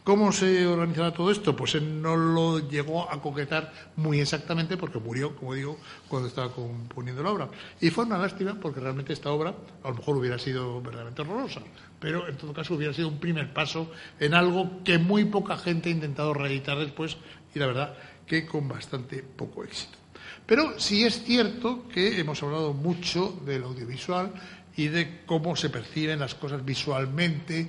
[0.08, 1.54] ¿Cómo se organizaba todo esto?
[1.54, 6.54] Pues él no lo llegó a concretar muy exactamente porque murió, como digo, cuando estaba
[6.54, 7.50] componiendo la obra.
[7.82, 11.60] Y fue una lástima porque realmente esta obra a lo mejor hubiera sido verdaderamente horrorosa,
[12.00, 15.90] pero en todo caso hubiera sido un primer paso en algo que muy poca gente
[15.90, 17.18] ha intentado reeditar después
[17.54, 19.98] y la verdad que con bastante poco éxito.
[20.46, 24.32] Pero sí es cierto que hemos hablado mucho del audiovisual
[24.78, 27.68] y de cómo se perciben las cosas visualmente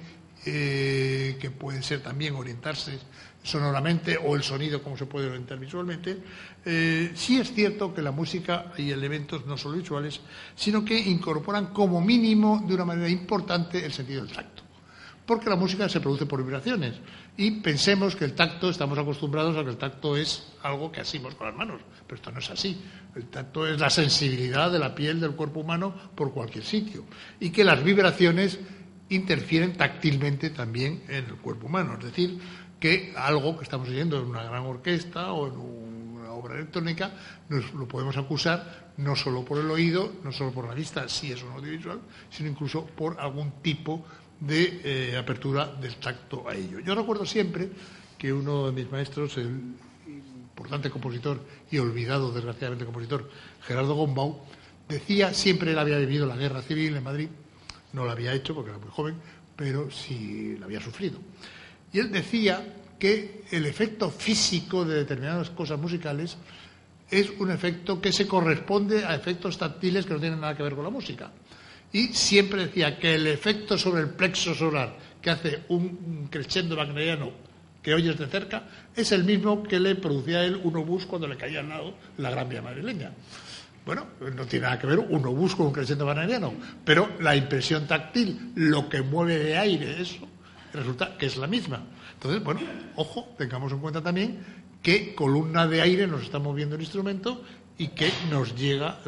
[0.50, 2.98] eh, que pueden ser también orientarse
[3.42, 6.18] sonoramente o el sonido como se puede orientar visualmente,
[6.64, 10.20] eh, sí es cierto que la música hay elementos no solo visuales,
[10.54, 14.62] sino que incorporan como mínimo de una manera importante el sentido del tacto.
[15.24, 16.94] Porque la música se produce por vibraciones
[17.37, 21.34] y pensemos que el tacto, estamos acostumbrados a que el tacto es algo que asimos
[21.34, 22.80] con las manos, pero esto no es así.
[23.14, 27.04] El tacto es la sensibilidad de la piel del cuerpo humano por cualquier sitio
[27.38, 28.58] y que las vibraciones
[29.10, 31.96] interfieren táctilmente también en el cuerpo humano.
[31.98, 32.38] Es decir,
[32.78, 37.12] que algo que estamos oyendo en una gran orquesta o en una obra electrónica
[37.48, 41.32] nos lo podemos acusar no solo por el oído, no solo por la vista, si
[41.32, 44.04] es un audiovisual, sino incluso por algún tipo
[44.40, 46.80] de eh, apertura del tacto a ello.
[46.80, 47.70] Yo recuerdo siempre
[48.16, 49.74] que uno de mis maestros, el
[50.06, 51.40] importante compositor
[51.70, 53.30] y olvidado desgraciadamente compositor,
[53.62, 54.40] Gerardo Gombau,
[54.88, 57.28] decía, siempre él había vivido la guerra civil en Madrid,
[57.92, 59.16] no lo había hecho porque era muy joven,
[59.57, 61.18] pero sí lo había sufrido.
[61.92, 66.37] Y él decía que el efecto físico de determinadas cosas musicales
[67.11, 70.74] es un efecto que se corresponde a efectos táctiles que no tienen nada que ver
[70.74, 71.31] con la música.
[71.92, 77.33] Y siempre decía que el efecto sobre el plexo solar que hace un crescendo wagneriano
[77.83, 81.27] que oyes de cerca es el mismo que le producía a él un obús cuando
[81.27, 83.12] le caía al lado la gran vía madrileña.
[83.88, 86.53] Bueno, no tiene nada que ver un obús con un crescendo bananiano,
[86.85, 90.29] pero la impresión táctil, lo que mueve de aire, eso,
[90.74, 91.87] resulta que es la misma.
[92.12, 92.61] Entonces, bueno,
[92.96, 94.40] ojo, tengamos en cuenta también
[94.83, 97.42] qué columna de aire nos está moviendo el instrumento
[97.78, 98.98] y que nos llega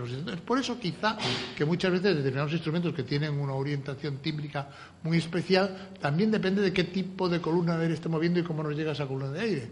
[0.47, 1.19] Por eso quizá
[1.57, 4.69] que muchas veces determinados instrumentos que tienen una orientación tímbrica
[5.03, 8.63] muy especial, también depende de qué tipo de columna de aire esté moviendo y cómo
[8.63, 9.71] nos llega esa columna de aire.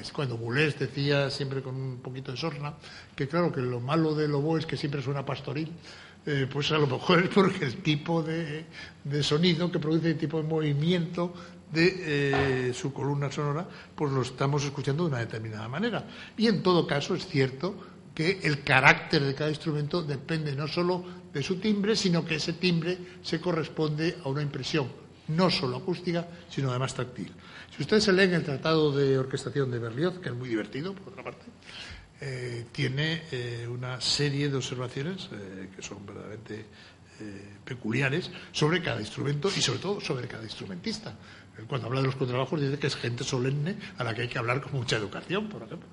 [0.00, 2.74] es cuando Boulez decía, siempre con un poquito de sorna,
[3.14, 5.70] que claro, que lo malo del oboe es que siempre suena pastoril,
[6.24, 8.64] eh, pues a lo mejor es porque el tipo de,
[9.04, 11.34] de, sonido que produce el tipo de movimiento
[11.72, 16.04] de eh, su columna sonora, pues lo estamos escuchando de una determinada manera.
[16.36, 17.89] Y en todo caso es cierto
[18.20, 21.02] que el carácter de cada instrumento depende no solo
[21.32, 24.92] de su timbre, sino que ese timbre se corresponde a una impresión,
[25.28, 27.32] no solo acústica, sino además táctil.
[27.74, 31.14] Si ustedes se leen el Tratado de Orquestación de Berlioz, que es muy divertido, por
[31.14, 31.46] otra parte,
[32.20, 35.30] eh, tiene eh, una serie de observaciones
[35.74, 36.66] que son verdaderamente
[37.64, 41.14] peculiares sobre cada instrumento y sobre todo sobre cada instrumentista
[41.66, 44.38] cuando habla de los contrabajos dice que es gente solemne a la que hay que
[44.38, 45.88] hablar con mucha educación, por ejemplo.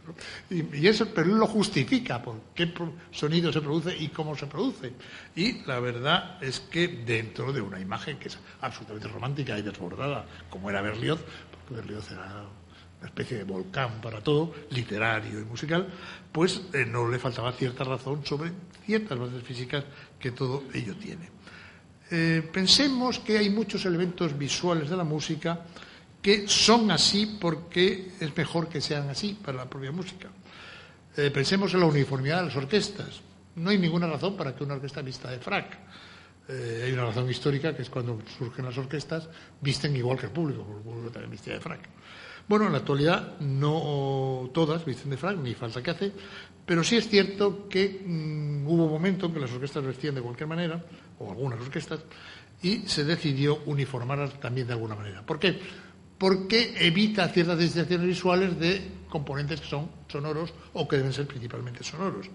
[0.50, 2.72] Y, eso, pero él lo justifica por qué
[3.12, 4.94] sonido se produce y cómo se produce.
[5.36, 10.26] Y la verdad es que dentro de una imagen que es absolutamente romántica y desbordada,
[10.50, 11.20] como era Berlioz,
[11.52, 12.46] porque Berlioz era
[13.00, 15.88] una especie de volcán para todo, literario y musical,
[16.32, 18.52] pues eh, no le faltaba cierta razón sobre
[18.86, 19.84] ciertas bases físicas
[20.20, 21.30] que todo ello tiene.
[22.10, 25.60] Eh, pensemos que hay muchos elementos visuales de la música
[26.22, 30.30] que son así porque es mejor que sean así para la propia música.
[31.16, 33.22] Eh, pensemos en la uniformidad de las orquestas.
[33.56, 35.78] No hay ninguna razón para que una orquesta vista de frac.
[36.48, 39.28] Eh, hay una razón histórica que es cuando surgen las orquestas,
[39.60, 41.82] visten igual que el público, el público también viste de frac.
[42.48, 46.14] Bueno, en la actualidad no todas visten de frac, ni falta que hace,
[46.68, 50.22] pero sí es cierto que mm, hubo un momento en que las orquestas vestían de
[50.22, 50.84] cualquier manera,
[51.18, 52.02] o algunas orquestas,
[52.62, 55.26] y se decidió uniformarlas también de alguna manera.
[55.26, 55.58] ¿Por qué?
[56.18, 61.86] Porque evita ciertas distinciones visuales de componentes que son sonoros o que deben ser principalmente
[61.86, 62.30] sonoros.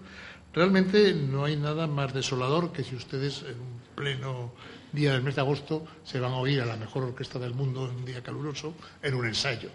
[0.51, 4.53] Realmente no hay nada más desolador que si ustedes en un pleno
[4.91, 7.87] día del mes de agosto se van a oír a la mejor orquesta del mundo
[7.87, 9.69] en un día caluroso en un ensayo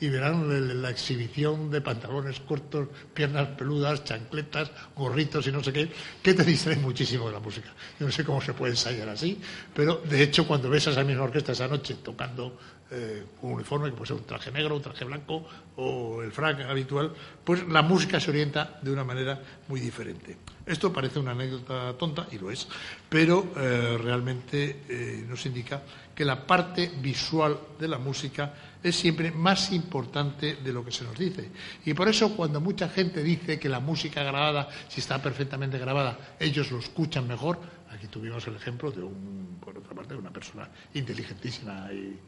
[0.00, 5.90] y verán la exhibición de pantalones cortos, piernas peludas, chancletas, gorritos y no sé qué,
[6.22, 7.72] que te distrae muchísimo de la música.
[7.98, 9.40] Yo no sé cómo se puede ensayar así,
[9.74, 12.56] pero de hecho cuando ves a esa misma orquesta esa noche tocando
[12.90, 16.60] eh, un uniforme, que puede ser un traje negro, un traje blanco o el frac
[16.60, 17.12] habitual,
[17.44, 20.38] pues la música se orienta de una manera muy diferente.
[20.64, 22.66] Esto parece una anécdota tonta, y lo es,
[23.08, 25.82] pero eh, realmente eh, nos indica
[26.14, 31.04] que la parte visual de la música es siempre más importante de lo que se
[31.04, 31.50] nos dice.
[31.84, 36.36] Y por eso cuando mucha gente dice que la música grabada, si está perfectamente grabada,
[36.38, 37.58] ellos lo escuchan mejor,
[37.90, 42.18] aquí tuvimos el ejemplo de un, por otra parte, una persona inteligentísima y,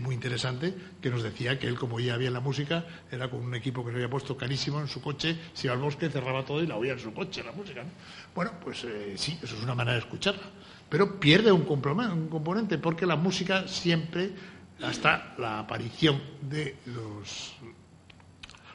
[0.00, 3.54] muy interesante, que nos decía que él, como oía bien la música, era con un
[3.54, 6.60] equipo que se había puesto carísimo en su coche, se iba al bosque, cerraba todo
[6.60, 7.84] y la oía en su coche, la música.
[8.34, 10.42] Bueno, pues eh, sí, eso es una manera de escucharla.
[10.88, 14.32] Pero pierde un componente, porque la música siempre
[14.82, 17.56] hasta la aparición de los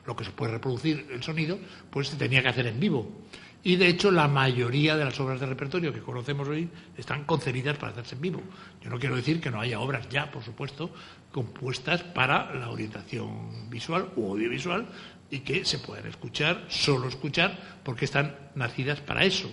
[0.06, 1.60] lo que se puede reproducir el sonido,
[1.90, 3.22] pues se tenía que hacer en vivo.
[3.64, 7.78] Y de hecho la mayoría de las obras de repertorio que conocemos hoy están concebidas
[7.78, 8.42] para hacerse en vivo.
[8.82, 10.92] Yo no quiero decir que no haya obras ya, por supuesto,
[11.32, 14.88] compuestas para la orientación visual u audiovisual
[15.30, 19.52] y que se puedan escuchar, solo escuchar, porque están nacidas para eso.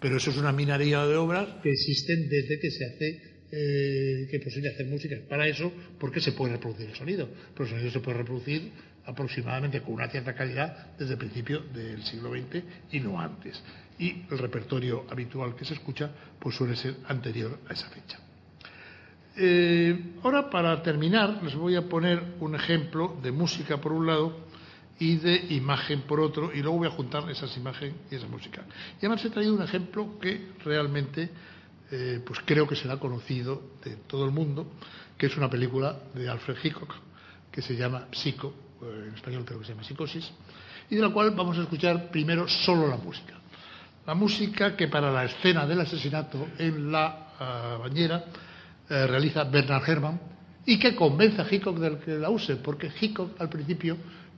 [0.00, 4.40] Pero eso es una minaría de obras que existen desde que se hace eh, que
[4.40, 7.28] posible hacer música para eso, porque se puede reproducir el sonido.
[7.52, 8.70] Pero el sonido se puede reproducir
[9.04, 13.62] aproximadamente con una cierta calidad desde el principio del siglo XX y no antes.
[13.98, 18.18] Y el repertorio habitual que se escucha pues suele ser anterior a esa fecha.
[19.36, 24.36] Eh, ahora, para terminar, les voy a poner un ejemplo de música por un lado
[24.98, 28.62] y de imagen por otro, y luego voy a juntar esas imágenes y esa música.
[28.96, 31.30] Y además he traído un ejemplo que realmente
[31.90, 34.72] eh, pues creo que será conocido de todo el mundo,
[35.18, 36.94] que es una película de Alfred Hitchcock,
[37.50, 40.30] que se llama Psico, eh, en español creo que se llama Psicosis,
[40.88, 43.34] y de la cual vamos a escuchar primero solo la música.
[44.06, 48.24] La música que para la escena del asesinato en la ah, bañera
[48.88, 50.20] eh, realiza Bernard Herrmann
[50.66, 53.96] y que convence a Hitchcock de que la use, porque Hitchcock al principio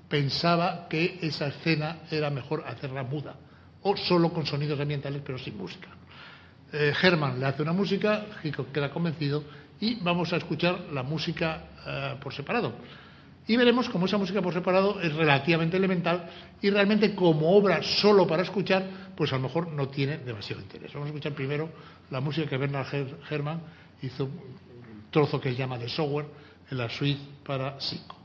[0.08, 3.34] pensaba que esa escena era mejor hacerla muda
[3.82, 5.88] o solo con sonidos ambientales pero sin música.
[6.72, 9.44] Eh, Herman le hace una música, Hitchcock queda convencido
[9.78, 12.72] y vamos a escuchar la música eh, por separado.
[13.46, 16.30] Y veremos cómo esa música por separado es relativamente elemental
[16.62, 18.84] y realmente como obra solo para escuchar,
[19.16, 20.92] pues a lo mejor no tiene demasiado interés.
[20.92, 21.68] Vamos a escuchar primero
[22.10, 22.86] la música que Bernard
[23.28, 23.60] Herrmann
[24.00, 26.26] hizo, un trozo que él llama de software
[26.70, 28.21] en la suite para Psycho.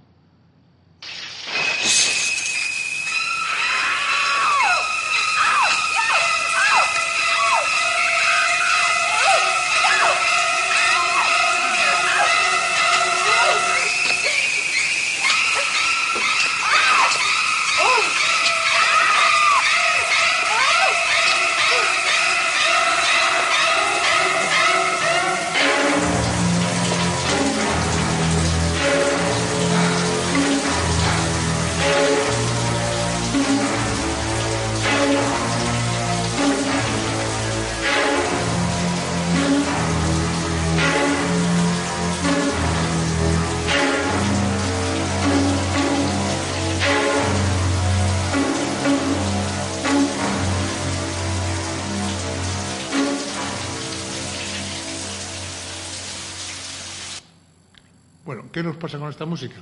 [59.37, 59.61] Música?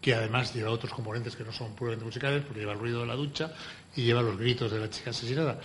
[0.00, 3.06] Que además lleva otros componentes que no son puramente musicales, porque lleva el ruido de
[3.06, 3.52] la ducha
[3.96, 5.58] y lleva los gritos de la chica asesinada.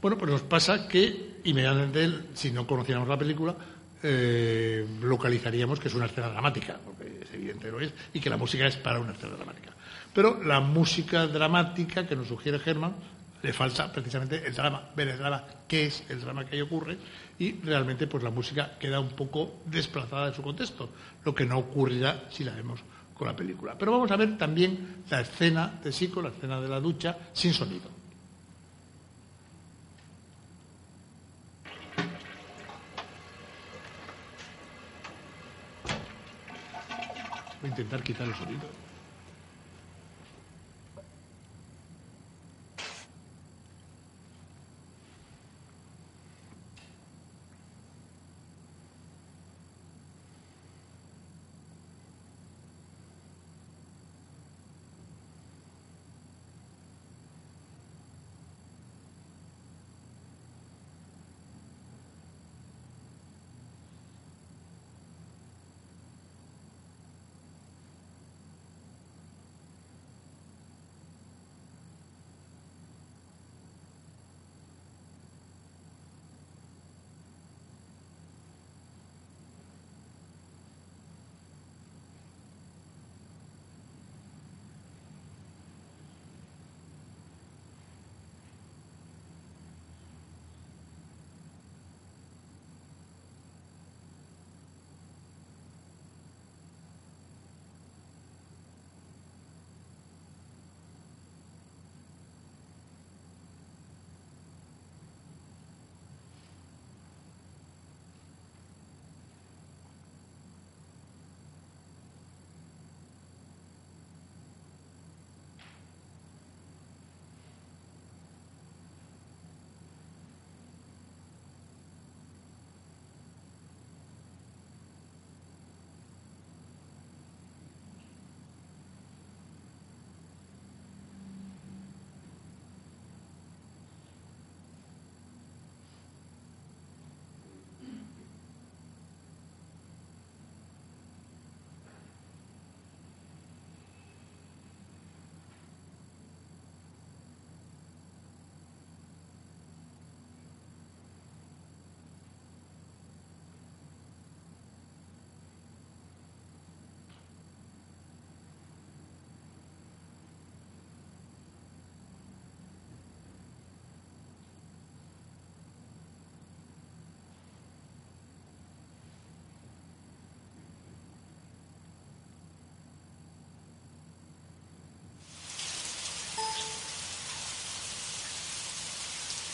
[0.00, 3.56] Bueno, pues nos pasa que inmediatamente, si no conociéramos la película,
[4.02, 8.36] eh, localizaríamos que es una escena dramática, porque es evidente lo es, y que la
[8.36, 9.70] música es para una escena dramática.
[10.14, 12.94] Pero la música dramática que nos sugiere Germán
[13.42, 16.96] le falta precisamente el drama, ver el drama, qué es el drama que ahí ocurre,
[17.38, 20.90] y realmente pues la música queda un poco desplazada de su contexto,
[21.24, 22.80] lo que no ocurrirá si la vemos
[23.14, 23.76] con la película.
[23.76, 27.52] Pero vamos a ver también la escena de Sico, la escena de la ducha, sin
[27.52, 27.90] sonido.
[37.60, 38.81] Voy a intentar quitar el sonido.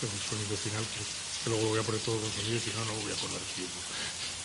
[0.07, 2.85] El sonido final, que, luego lo voy a poner todo con sonido y si no,
[2.85, 4.38] no lo voy a poner el tiempo.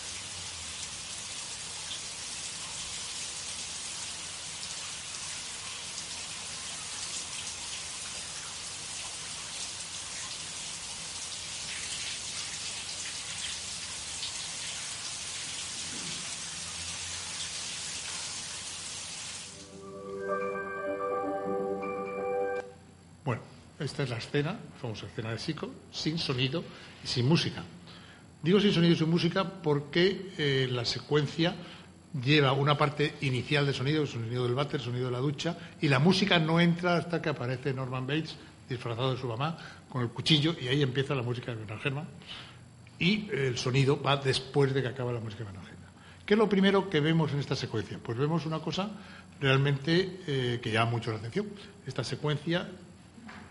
[23.93, 26.63] Esta es la escena, la famosa escena de Sico, sin sonido
[27.03, 27.63] y sin música.
[28.41, 31.53] Digo sin sonido y sin música porque eh, la secuencia
[32.19, 35.55] lleva una parte inicial de sonido, el sonido del váter, el sonido de la ducha,
[35.79, 38.35] y la música no entra hasta que aparece Norman Bates
[38.67, 42.07] disfrazado de su mamá con el cuchillo y ahí empieza la música de Bernard Herrmann
[42.97, 45.73] y el sonido va después de que acaba la música de Bernard.
[46.25, 47.99] ¿Qué es lo primero que vemos en esta secuencia?
[48.01, 48.89] Pues vemos una cosa
[49.39, 51.47] realmente eh, que llama mucho la atención.
[51.85, 52.67] Esta secuencia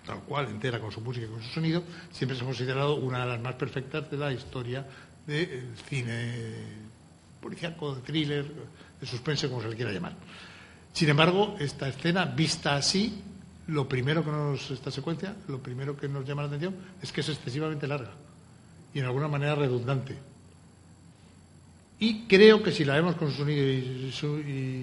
[0.05, 3.21] tal cual, entera, con su música y con su sonido, siempre se ha considerado una
[3.21, 4.87] de las más perfectas de la historia
[5.27, 6.83] del cine
[7.41, 8.47] policiaco, de thriller,
[9.01, 10.15] de suspense, como se le quiera llamar.
[10.93, 13.23] Sin embargo, esta escena, vista así,
[13.69, 17.21] lo primero que nos, esta secuencia, lo primero que nos llama la atención es que
[17.21, 18.13] es excesivamente larga
[18.93, 20.32] y en alguna manera redundante.
[22.03, 24.11] Y creo que si la vemos con su sonido y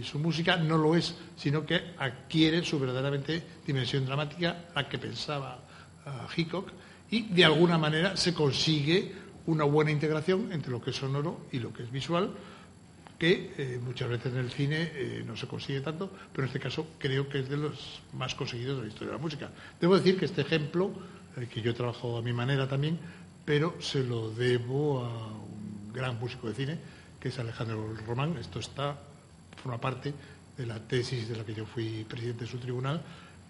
[0.05, 5.59] su, música, no lo es, sino que adquiere su verdaderamente dimensión dramática, la que pensaba
[6.05, 6.72] uh, Hickok,
[7.11, 9.11] y de alguna manera se consigue
[9.47, 12.32] una buena integración entre lo que es sonoro y lo que es visual,
[13.17, 16.61] que eh, muchas veces en el cine eh, no se consigue tanto, pero en este
[16.61, 19.49] caso creo que es de los más conseguidos de la historia de la música.
[19.82, 20.93] Debo decir que este ejemplo,
[21.53, 22.97] que yo he trabajado a mi manera también,
[23.43, 26.80] pero se lo debo a un gran músico de cine,
[27.20, 28.38] que es Alejandro Román.
[28.38, 28.97] Esto está
[29.61, 30.13] forma parte
[30.57, 33.01] de la tesis de la que yo fui presidente de su tribunal,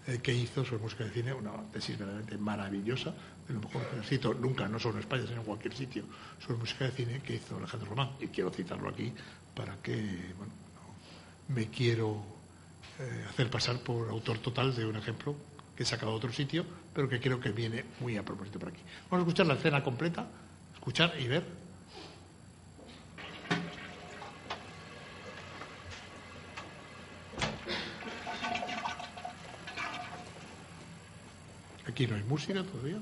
[0.06, 3.14] eh, que hizo sobre música de cine, una tesis verdaderamente maravillosa,
[3.46, 6.04] de lo mejor que cito nunca, no solo en España, sino en cualquier sitio,
[6.38, 8.10] sobre música de cine que hizo Alejandro Román.
[8.20, 9.12] Y quiero citarlo aquí
[9.54, 9.92] para que,
[10.36, 10.52] bueno,
[11.48, 12.22] me quiero
[12.98, 15.34] eh, hacer pasar por autor total de un ejemplo
[15.76, 16.64] que he sacado de otro sitio,
[16.94, 18.82] pero que creo que viene muy a propósito por aquí.
[19.10, 20.26] Vamos a escuchar la escena completa,
[20.74, 21.59] escuchar y ver.
[31.90, 33.00] Aquí no hay música todavía.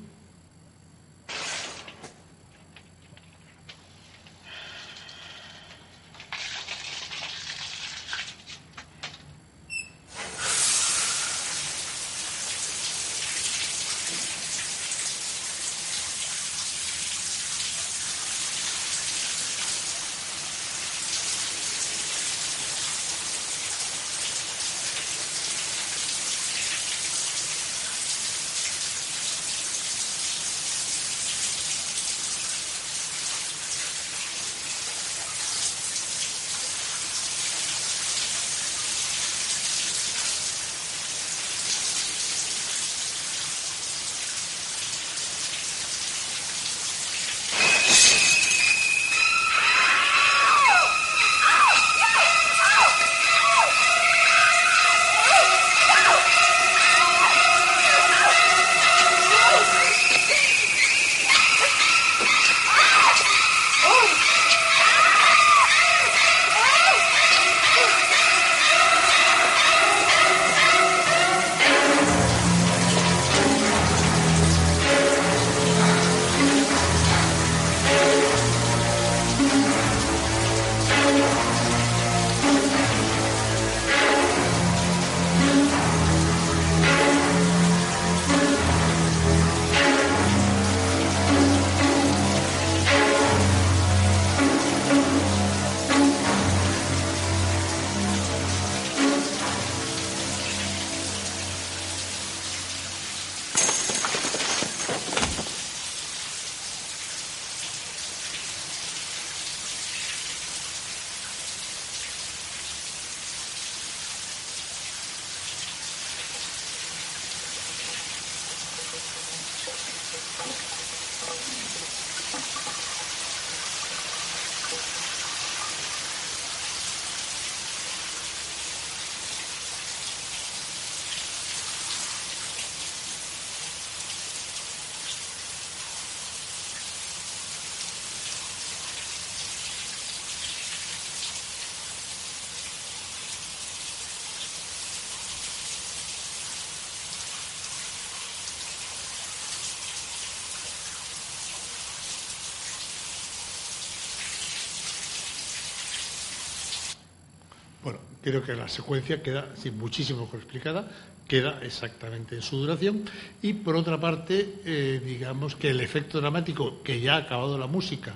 [158.30, 160.88] Creo que la secuencia queda sin muchísimo mejor explicada,
[161.26, 163.04] queda exactamente en su duración.
[163.42, 167.66] Y por otra parte, eh, digamos que el efecto dramático que ya ha acabado la
[167.66, 168.14] música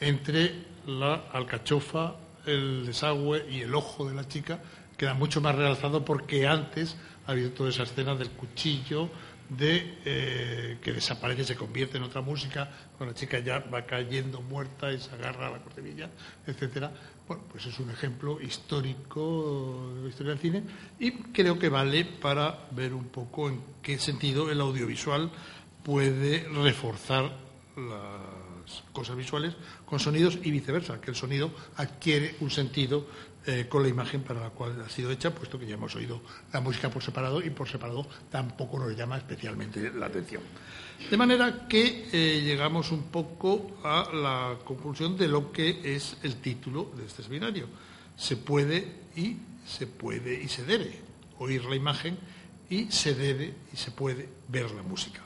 [0.00, 0.54] entre
[0.86, 4.60] la alcachofa, el desagüe y el ojo de la chica
[4.96, 6.96] queda mucho más realzado porque antes
[7.26, 9.08] ha habido toda esa escena del cuchillo,
[9.48, 14.42] de eh, que desaparece, se convierte en otra música, cuando la chica ya va cayendo
[14.42, 16.10] muerta y se agarra a la cortevilla,
[16.46, 16.92] etcétera.
[17.28, 20.62] Bueno, pues es un ejemplo histórico de la historia del cine
[20.98, 25.30] y creo que vale para ver un poco en qué sentido el audiovisual
[25.84, 27.30] puede reforzar
[27.76, 28.47] las
[28.92, 29.54] cosas visuales
[29.86, 33.06] con sonidos y viceversa, que el sonido adquiere un sentido
[33.46, 36.20] eh, con la imagen para la cual ha sido hecha, puesto que ya hemos oído
[36.52, 40.42] la música por separado y por separado tampoco nos llama especialmente la atención.
[41.10, 46.36] De manera que eh, llegamos un poco a la conclusión de lo que es el
[46.42, 47.68] título de este seminario.
[48.16, 51.00] Se puede y se puede y se debe
[51.38, 52.18] oír la imagen
[52.68, 55.22] y se debe y se puede ver la música.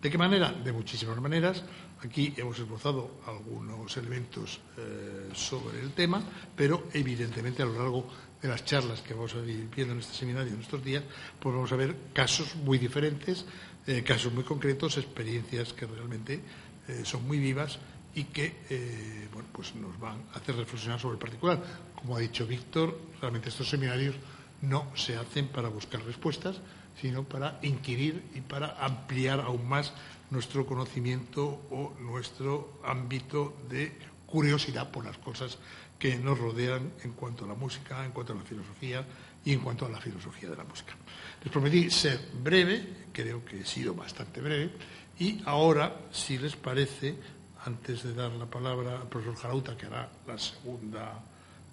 [0.00, 0.52] ¿De qué manera?
[0.52, 1.62] De muchísimas maneras.
[2.04, 6.22] Aquí hemos esbozado algunos elementos eh, sobre el tema,
[6.54, 8.06] pero evidentemente a lo largo
[8.40, 11.02] de las charlas que vamos a ir viendo en este seminario en estos días,
[11.40, 13.46] pues vamos a ver casos muy diferentes,
[13.86, 16.40] eh, casos muy concretos, experiencias que realmente
[16.86, 17.78] eh, son muy vivas
[18.14, 21.62] y que bueno, pues nos van a hacer reflexionar sobre el particular.
[21.94, 24.14] Como ha dicho Víctor, realmente estos seminarios
[24.62, 26.60] no se hacen para buscar respuestas,
[27.00, 29.92] sino para inquirir y para ampliar aún más
[30.30, 33.96] nuestro conocimiento o nuestro ámbito de
[34.26, 35.58] curiosidad por las cosas
[35.98, 39.06] que nos rodean en cuanto a la música, en cuanto a la filosofía
[39.44, 40.94] y en cuanto a la filosofía de la música.
[41.42, 44.72] Les prometí ser breve, creo que he sido bastante breve,
[45.18, 47.16] y ahora, si les parece,
[47.64, 51.24] antes de dar la palabra al profesor Jarauta, que hará la segunda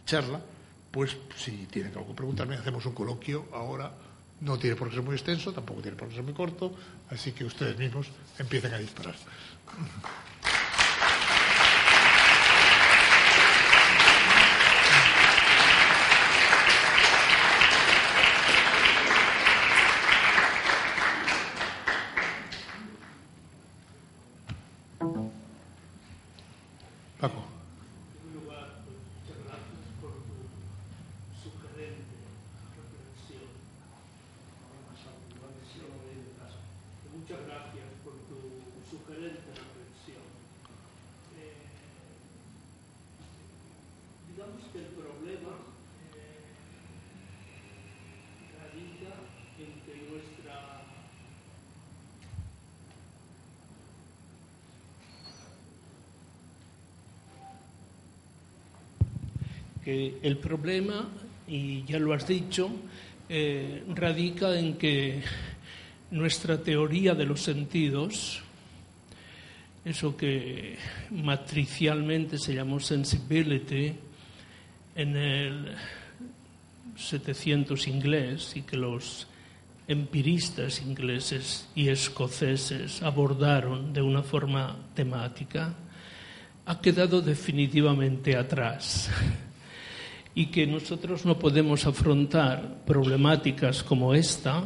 [0.06, 0.42] charla,
[0.92, 3.92] pues si tienen algo que preguntarme, hacemos un coloquio ahora.
[4.44, 6.76] No tiene por qué ser muy extenso, tampoco tiene por qué ser muy corto,
[7.10, 9.16] así que ustedes mismos empiecen a disparar.
[59.84, 61.10] Que el problema,
[61.48, 62.70] y ya lo has dicho,
[63.28, 65.22] eh, radica en que
[66.12, 68.42] nuestra teoría de los sentidos,
[69.84, 70.78] eso que
[71.12, 73.94] matricialmente se llamó sensibility
[74.96, 75.76] en el
[76.96, 79.28] 700 inglés y que los
[79.88, 85.74] empiristas ingleses y escoceses abordaron de una forma temática,
[86.66, 89.10] ha quedado definitivamente atrás.
[90.36, 94.64] Y que nosotros no podemos afrontar problemáticas como esta,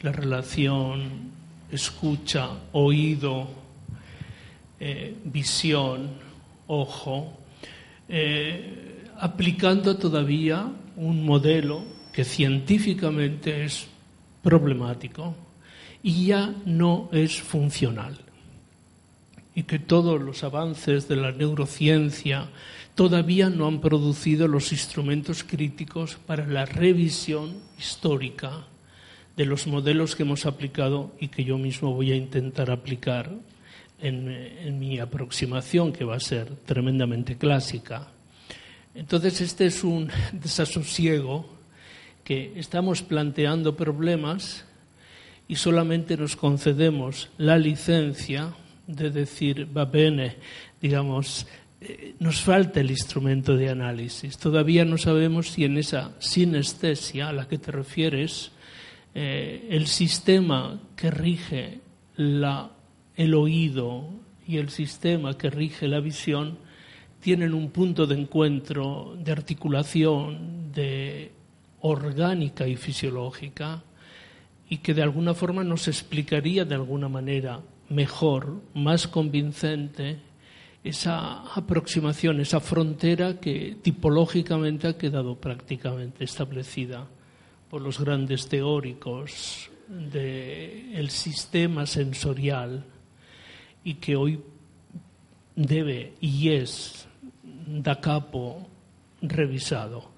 [0.00, 1.32] la relación
[1.70, 3.46] escucha, oído,
[4.80, 6.08] eh, visión,
[6.66, 7.30] ojo,
[8.08, 8.89] eh,
[9.20, 13.86] aplicando todavía un modelo que científicamente es
[14.42, 15.34] problemático
[16.02, 18.18] y ya no es funcional.
[19.54, 22.48] Y que todos los avances de la neurociencia,
[22.94, 28.66] todavía no han producido los instrumentos críticos para la revisión histórica
[29.36, 33.30] de los modelos que hemos aplicado y que yo mismo voy a intentar aplicar
[34.00, 38.08] en, mi aproximación, que va a ser tremendamente clásica.
[38.94, 41.46] Entonces, este es un desasosiego
[42.24, 44.64] que estamos planteando problemas
[45.46, 48.54] y solamente nos concedemos la licencia
[48.86, 50.36] de decir, va bene,
[50.80, 51.46] digamos,
[51.80, 54.36] eh, nos falta el instrumento de análisis.
[54.36, 58.52] Todavía no sabemos si en esa sinestesia a la que te refieres,
[59.14, 61.80] eh, el sistema que rige
[62.16, 64.08] el oído
[64.46, 66.58] y el sistema que rige la visión
[67.20, 71.32] tienen un punto de encuentro, de articulación, de
[71.82, 73.82] orgánica y fisiológica,
[74.68, 80.18] y que de alguna forma nos explicaría de alguna manera mejor, más convincente,
[80.82, 87.06] esa aproximación, esa frontera que tipológicamente ha quedado prácticamente establecida
[87.68, 92.84] por los grandes teóricos del sistema sensorial
[93.84, 94.40] y que hoy
[95.56, 97.08] debe y es
[97.82, 98.66] da capo
[99.22, 100.10] revisado.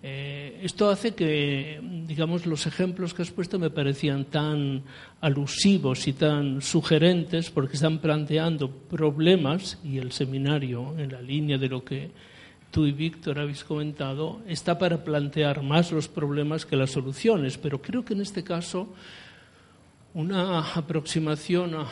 [0.00, 4.84] Eh, esto hace que, digamos, los ejemplos que has puesto me parecían tan
[5.20, 11.68] alusivos y tan sugerentes porque están planteando problemas y el seminario, en la línea de
[11.68, 12.10] lo que
[12.70, 17.58] tú y Víctor habéis comentado, está para plantear más los problemas que las soluciones.
[17.58, 18.94] Pero creo que en este caso
[20.14, 21.88] una aproximación a,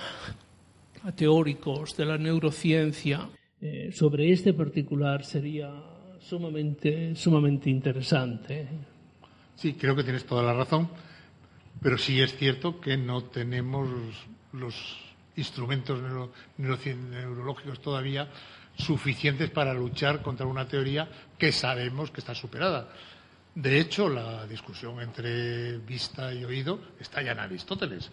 [1.15, 3.29] teóricos de la neurociencia
[3.61, 5.71] eh, sobre este particular sería
[6.21, 8.69] sumamente, sumamente interesante.
[9.55, 10.89] Sí, creo que tienes toda la razón,
[11.81, 13.89] pero sí es cierto que no tenemos
[14.53, 14.99] los
[15.37, 16.01] instrumentos
[16.59, 18.29] neurológicos todavía
[18.77, 22.89] suficientes para luchar contra una teoría que sabemos que está superada.
[23.55, 28.11] De hecho, la discusión entre vista y oído está ya en Aristóteles.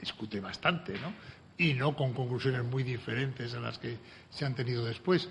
[0.00, 1.12] Discute bastante, ¿no?
[1.58, 3.98] Y no con conclusiones muy diferentes a las que
[4.30, 5.28] se han tenido después.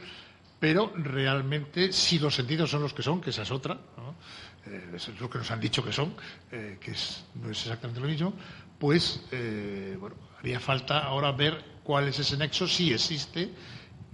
[0.60, 3.78] Pero realmente si los sentidos son los que son, que esa es otra,
[4.66, 6.14] eh, es lo que nos han dicho que son,
[6.52, 6.92] eh, que
[7.36, 8.34] no es exactamente lo mismo,
[8.80, 13.52] pues eh, bueno, haría falta ahora ver cuál es ese nexo, si existe,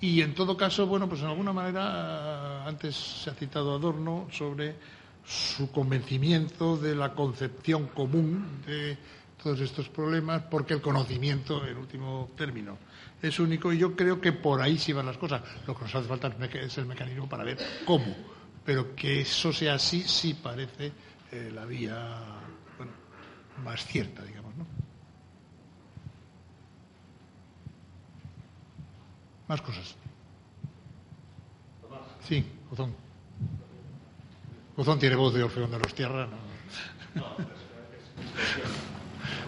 [0.02, 4.76] y en todo caso, bueno, pues en alguna manera, antes se ha citado Adorno sobre
[5.26, 8.98] su convencimiento de la concepción común de
[9.44, 12.78] todos estos problemas porque el conocimiento, en último término,
[13.22, 15.42] es único y yo creo que por ahí sí van las cosas.
[15.68, 18.16] Lo que nos hace falta es el mecanismo para ver cómo,
[18.66, 20.92] pero que eso sea así sí parece
[21.32, 22.22] eh, la vía
[23.64, 24.54] más cierta, digamos.
[29.48, 29.96] Más cosas.
[32.28, 32.96] Sí, Gozón.
[34.76, 36.28] Gozón tiene voz de Orfeón de los Tierra.
[36.28, 38.83] No, no Al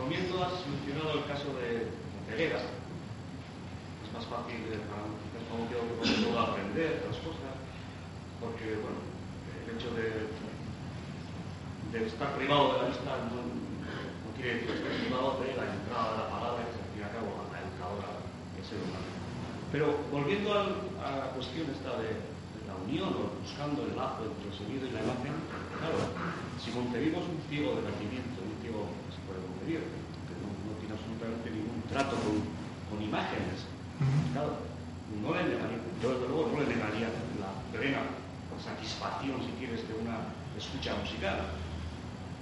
[0.05, 1.89] comienzo has mencionado el caso de
[2.29, 2.61] Ceguera.
[2.61, 5.09] Es más fácil para
[5.49, 7.57] como que aprender las cosas,
[8.37, 10.29] porque bueno, el hecho de,
[12.05, 16.17] estar privado de la vista no, no quiere decir estar privado de la entrada de
[16.21, 18.21] la palabra que se al cabo la educadora
[18.53, 19.09] del ser humano.
[19.73, 24.53] Pero volviendo a la cuestión esta de, de, la unión o buscando el lazo entre
[24.53, 25.33] el sonido y la imagen,
[25.81, 25.97] claro,
[26.61, 28.34] si concebimos un ciego de nacimiento, un
[29.66, 32.38] que no, no tiene absolutamente ningún trato con,
[32.91, 33.66] con imágenes,
[34.34, 34.61] claro,
[35.22, 37.09] no le negaría, yo desde luego no le negaría
[37.41, 38.05] la plena
[38.61, 41.49] satisfacción, si quieres, de una escucha musical.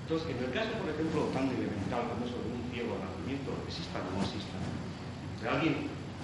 [0.04, 3.50] Entonces, en el caso, por ejemplo, tan elemental como eso de un ciego de nacimiento,
[3.66, 5.76] exista o no exista, de alguien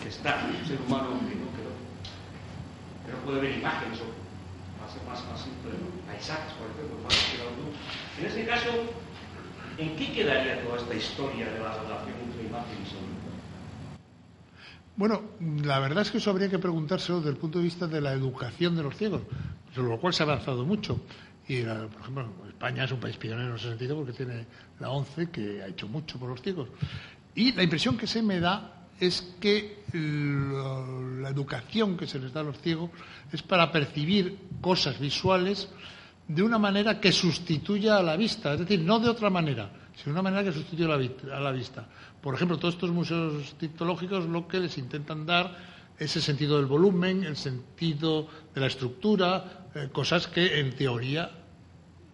[0.03, 1.73] que está, un ser humano que no, que no,
[3.07, 4.07] que no puede ver imágenes o
[4.77, 5.73] más, más, más simple,
[6.05, 7.15] paisajes, por ejemplo, más
[8.19, 8.71] En ese caso,
[9.79, 13.19] ¿en qué quedaría toda esta historia de la relación entre imagen y?
[14.95, 15.21] Bueno,
[15.63, 18.11] la verdad es que eso habría que preguntárselo desde el punto de vista de la
[18.11, 19.21] educación de los ciegos,
[19.73, 20.99] sobre lo cual se ha avanzado mucho.
[21.47, 24.45] Y, por ejemplo, España es un país pionero en ese sentido porque tiene
[24.79, 26.67] la ONCE que ha hecho mucho por los ciegos.
[27.33, 32.41] Y la impresión que se me da es que la educación que se les da
[32.41, 32.91] a los ciegos
[33.31, 35.69] es para percibir cosas visuales
[36.29, 40.05] de una manera que sustituya a la vista, es decir, no de otra manera, sino
[40.05, 41.87] de una manera que sustituya a la vista.
[42.21, 45.57] Por ejemplo, todos estos museos tipológicos lo que les intentan dar
[45.97, 51.31] es el sentido del volumen, el sentido de la estructura, eh, cosas que en teoría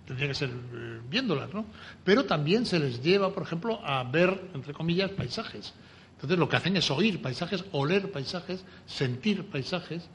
[0.07, 1.66] tendrían que ser eh, viéndolas, ¿no?
[2.05, 5.74] Pero también se les lleva, por ejemplo, a ver, entre comillas, paisajes.
[6.13, 10.07] Entonces lo que hacen es oír paisajes, oler paisajes, sentir paisajes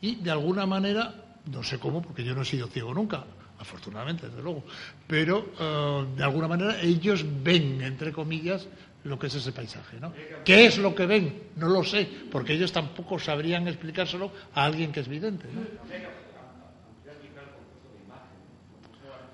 [0.00, 3.24] y de alguna manera, no sé cómo, porque yo no he sido ciego nunca,
[3.60, 4.64] afortunadamente, desde luego,
[5.06, 8.66] pero eh, de alguna manera ellos ven, entre comillas,
[9.04, 10.00] lo que es ese paisaje.
[10.00, 10.12] ¿no?
[10.44, 11.42] ¿Qué es lo que ven?
[11.56, 15.46] No lo sé, porque ellos tampoco sabrían explicárselo a alguien que es vidente.
[15.52, 15.60] ¿no?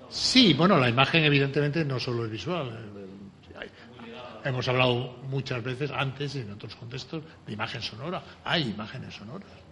[0.09, 2.71] Sí, bueno, la imagen evidentemente no solo es visual.
[4.43, 8.23] Hemos hablado muchas veces antes y en otros contextos de imagen sonora.
[8.45, 9.66] Hay imágenes sonoras.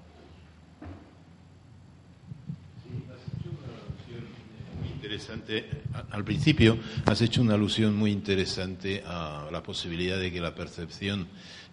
[5.05, 5.65] Interesante.
[6.11, 11.27] Al principio has hecho una alusión muy interesante a la posibilidad de que la percepción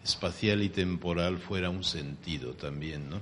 [0.04, 3.20] espacial y temporal fuera un sentido también, ¿no?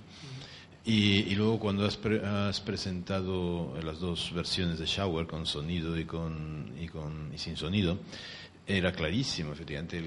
[0.84, 6.72] Y, luego cuando has, has, presentado las dos versiones de Shower con sonido y con
[6.80, 7.98] y, con, y sin sonido,
[8.66, 10.02] era clarísimo, efectivamente,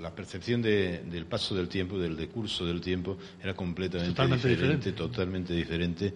[0.00, 6.14] la percepción del paso del tiempo, del decurso del tiempo, era completamente diferente, totalmente diferente,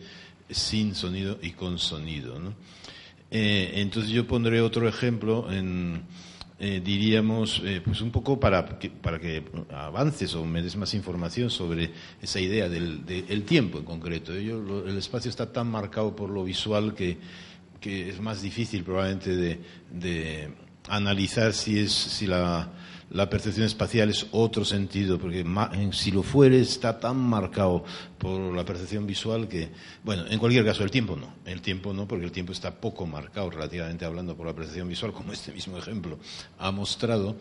[0.48, 2.38] sin sonido y con sonido.
[2.38, 2.54] ¿no?
[3.35, 6.03] Eh, entonces yo pondré otro ejemplo en,
[6.59, 10.93] eh, diríamos, eh, pues un poco para que, para que avances o me des más
[10.93, 14.35] información sobre esa idea del, tiempo en concreto.
[14.35, 17.16] el espacio está tan marcado por lo visual que,
[17.80, 19.35] es más difícil probablemente
[19.91, 20.51] de,
[20.89, 22.70] analizar si es si la
[23.12, 25.45] la percepción espacial es otro sentido, porque
[25.93, 27.85] si lo fuere está tan marcado
[28.22, 29.68] por la percepción visual que,
[30.04, 31.34] bueno, en cualquier caso, el tiempo no.
[31.44, 35.12] El tiempo no, porque el tiempo está poco marcado, relativamente hablando, por la percepción visual,
[35.12, 36.20] como este mismo ejemplo
[36.60, 37.34] ha mostrado.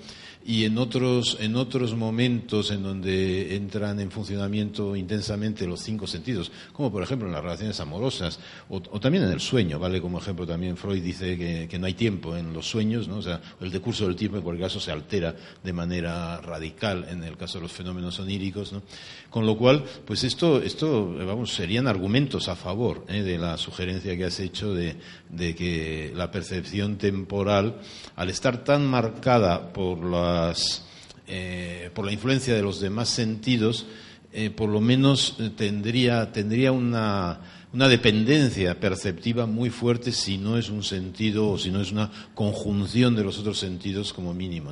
[0.43, 6.51] Y en otros, en otros momentos en donde entran en funcionamiento intensamente los cinco sentidos,
[6.73, 10.01] como por ejemplo en las relaciones amorosas, o, también en el sueño, ¿vale?
[10.01, 13.17] Como ejemplo también Freud dice que, que no hay tiempo en los sueños, ¿no?
[13.17, 17.23] O sea, el decurso del tiempo en cualquier caso se altera de manera radical en
[17.23, 18.81] el caso de los fenómenos oníricos, ¿no?
[19.29, 23.23] Con lo cual, pues esto, esto serían argumentos a favor ¿eh?
[23.23, 24.95] de la sugerencia que has hecho de,
[25.29, 27.81] de, que la percepción temporal,
[28.15, 30.85] al estar tan marcada por las,
[31.27, 33.85] eh, por la influencia de los demás sentidos,
[34.31, 37.41] eh, por lo menos tendría, tendría una
[37.73, 42.11] una dependencia perceptiva muy fuerte si no es un sentido o si no es una
[42.35, 44.71] conjunción de los otros sentidos como mínimo.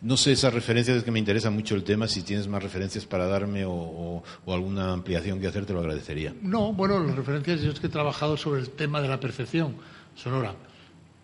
[0.00, 3.04] No, sé esas referencias, es que me interesa mucho el tema, si tienes más referencias
[3.04, 6.34] para darme o, alguna ampliación que hacer, te lo agradecería.
[6.40, 9.74] No, bueno, las referencias yo es que he trabajado sobre el tema de la percepción
[10.14, 10.54] sonora.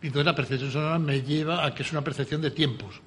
[0.03, 3.01] Y entonces la percepción sonora me lleva a que es una percepción de tiempos.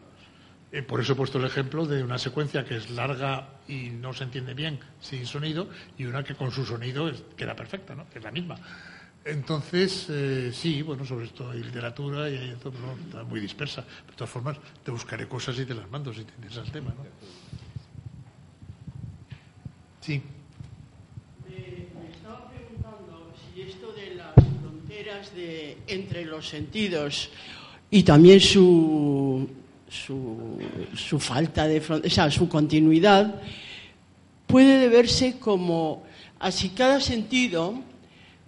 [0.75, 4.11] Eh, por eso he puesto el ejemplo de una secuencia que es larga y no
[4.11, 8.09] se entiende bien sin sonido y una que con su sonido queda perfecta, ¿no?
[8.09, 8.57] que es la misma.
[9.23, 12.73] Entonces, eh, sí, bueno, sobre esto hay literatura y hay todo,
[13.05, 13.83] está muy dispersa.
[13.83, 16.89] De todas formas, te buscaré cosas y te las mando si te interesa el tema.
[16.89, 17.05] ¿no?
[20.01, 20.21] Sí.
[21.47, 27.29] me estaba preguntando si esto de las fronteras de, entre los sentidos
[27.89, 29.63] y también su
[29.95, 33.41] su, falta de, o sea, su continuidad,
[34.47, 36.03] puede deberse como
[36.39, 37.75] a si cada sentido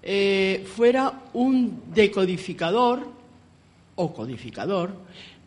[0.03, 3.11] eh, fuera un decodificador
[3.95, 4.93] o codificador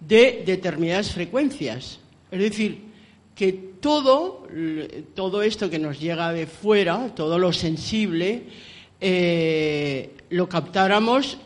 [0.00, 2.00] de determinadas frecuencias.
[2.30, 2.90] Es decir,
[3.34, 4.46] que todo,
[5.14, 8.44] todo esto que nos llega de fuera, todo lo sensible,
[9.00, 11.38] eh, lo captáramos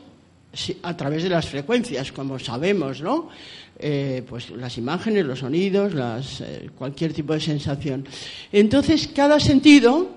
[0.83, 3.29] a través de las frecuencias, como sabemos, ¿no?
[3.77, 8.07] Eh, pues las imágenes, los sonidos, las, eh, cualquier tipo de sensación.
[8.53, 10.09] Entonces, cada sentido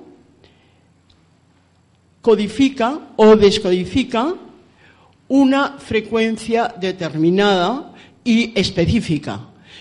[2.21, 4.35] codifica o descodifica
[5.29, 7.93] una frecuencia determinada
[8.23, 9.39] y específica.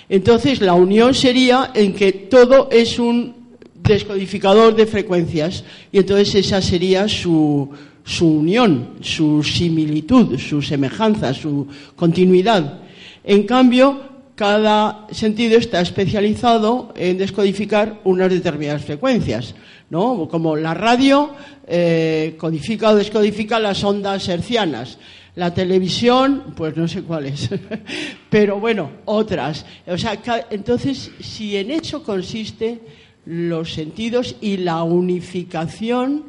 [0.08, 3.34] Entonces, la unión sería en que todo es un
[3.74, 7.68] descodificador de frecuencias y entonces esa sería su,
[8.04, 12.85] su unión, su similitud, su semejanza, su continuidad.
[13.26, 14.02] En cambio,
[14.36, 19.56] cada sentido está especializado en descodificar unas determinadas frecuencias,
[19.90, 20.28] ¿no?
[20.28, 21.32] Como la radio
[21.66, 24.98] eh, codifica o descodifica las ondas hercianas.
[25.34, 27.50] La televisión, pues no sé cuáles,
[28.30, 29.66] pero bueno, otras.
[29.88, 30.18] O sea,
[30.50, 32.80] entonces, si en eso consiste
[33.24, 36.26] los sentidos y la unificación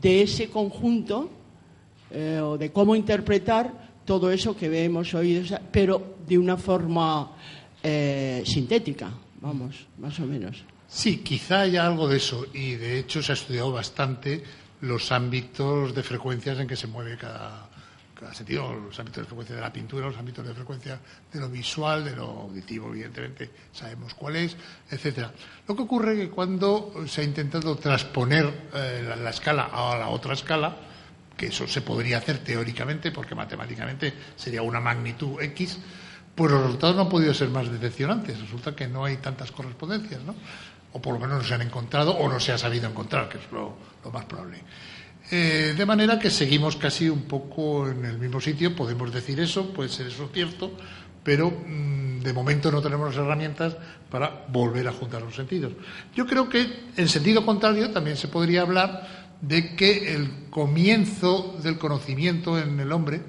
[0.00, 1.30] de ese conjunto,
[2.10, 7.32] eh, o de cómo interpretar todo eso que hemos oído, pero de una forma
[7.82, 10.64] eh, sintética, vamos, más o menos.
[10.88, 14.42] Sí, quizá haya algo de eso y de hecho se ha estudiado bastante
[14.82, 17.68] los ámbitos de frecuencias en que se mueve cada,
[18.32, 21.00] sentido, los ámbitos de frecuencia de la pintura, los ámbitos de frecuencia
[21.32, 24.56] de lo visual, de lo auditivo, evidentemente sabemos cuál es,
[24.90, 25.32] etcétera.
[25.66, 30.08] Lo que ocurre es que cuando se ha intentado transponer eh, la escala a la
[30.08, 30.76] otra escala,
[31.42, 35.76] que eso se podría hacer teóricamente, porque matemáticamente sería una magnitud X,
[36.36, 38.40] pues los resultados no han podido ser más decepcionantes.
[38.40, 40.36] Resulta que no hay tantas correspondencias, ¿no?
[40.92, 43.38] O por lo menos no se han encontrado o no se ha sabido encontrar, que
[43.38, 43.74] es lo,
[44.12, 44.62] más probable.
[45.32, 49.72] Eh, de manera que seguimos casi un poco en el mismo sitio, podemos decir eso,
[49.72, 50.76] puede ser eso cierto,
[51.24, 53.76] pero mm, de momento no tenemos las herramientas
[54.08, 55.72] para volver a juntar los sentidos.
[56.14, 61.76] Yo creo que en sentido contrario también se podría hablar de que el comienzo del
[61.76, 63.22] conocimiento en el hombre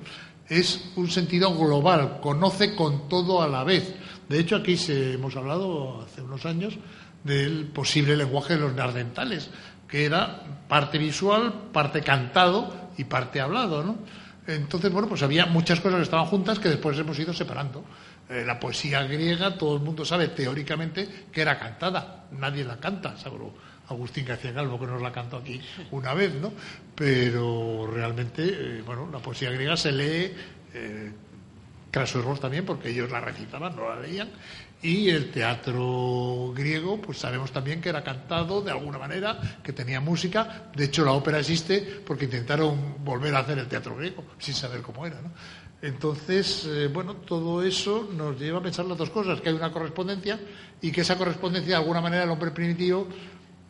[0.48, 3.96] es un sentido global, conoce con todo a la vez.
[4.30, 6.78] De hecho, aquí se, hemos hablado hace unos años
[7.24, 9.50] del posible lenguaje de los neandertales,
[9.88, 13.98] que era parte visual, parte cantado y parte hablado, ¿no?
[14.46, 17.84] Entonces, bueno, pues había muchas cosas que estaban juntas que después hemos ido separando.
[18.30, 23.18] Eh, la poesía griega, todo el mundo sabe teóricamente que era cantada, nadie la canta,
[23.18, 23.54] salvo
[23.90, 25.62] Agustín García Calvo, que nos la cantó aquí
[25.92, 26.52] una vez, ¿no?
[26.96, 30.34] Pero realmente, eh, bueno, la poesía griega se lee,
[30.74, 31.12] eh,
[32.42, 34.30] también, porque ellos la recitaban, no la leían,
[34.82, 40.02] y el teatro griego, pues sabemos también que era cantado de alguna manera, que tenía
[40.02, 40.72] música.
[40.76, 44.82] De hecho, la ópera existe porque intentaron volver a hacer el teatro griego, sin saber
[44.82, 45.32] cómo era, ¿no?
[45.84, 49.72] Entonces, eh, bueno, todo eso nos lleva a pensar las dos cosas, que hay una
[49.72, 50.40] correspondencia
[50.82, 53.08] y que esa correspondencia, de alguna manera, el hombre primitivo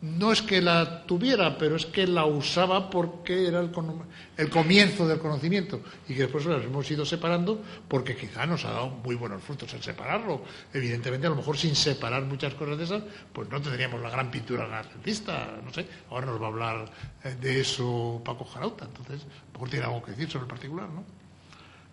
[0.04, 5.18] no es que la tuviera, pero es que la usaba porque era el, comienzo del
[5.18, 9.42] conocimiento y que después las hemos ido separando porque quizá nos ha dado muy buenos
[9.42, 10.42] frutos el separarlo.
[10.74, 13.02] Evidentemente, a lo mejor sin separar muchas cosas de esas,
[13.32, 15.86] pues no tendríamos la gran pintura renacentista, no sé.
[16.10, 16.84] Ahora nos va a hablar
[17.24, 21.02] eh, de eso Paco Jarauta, entonces, mejor tiene algo que decir sobre el particular, ¿no?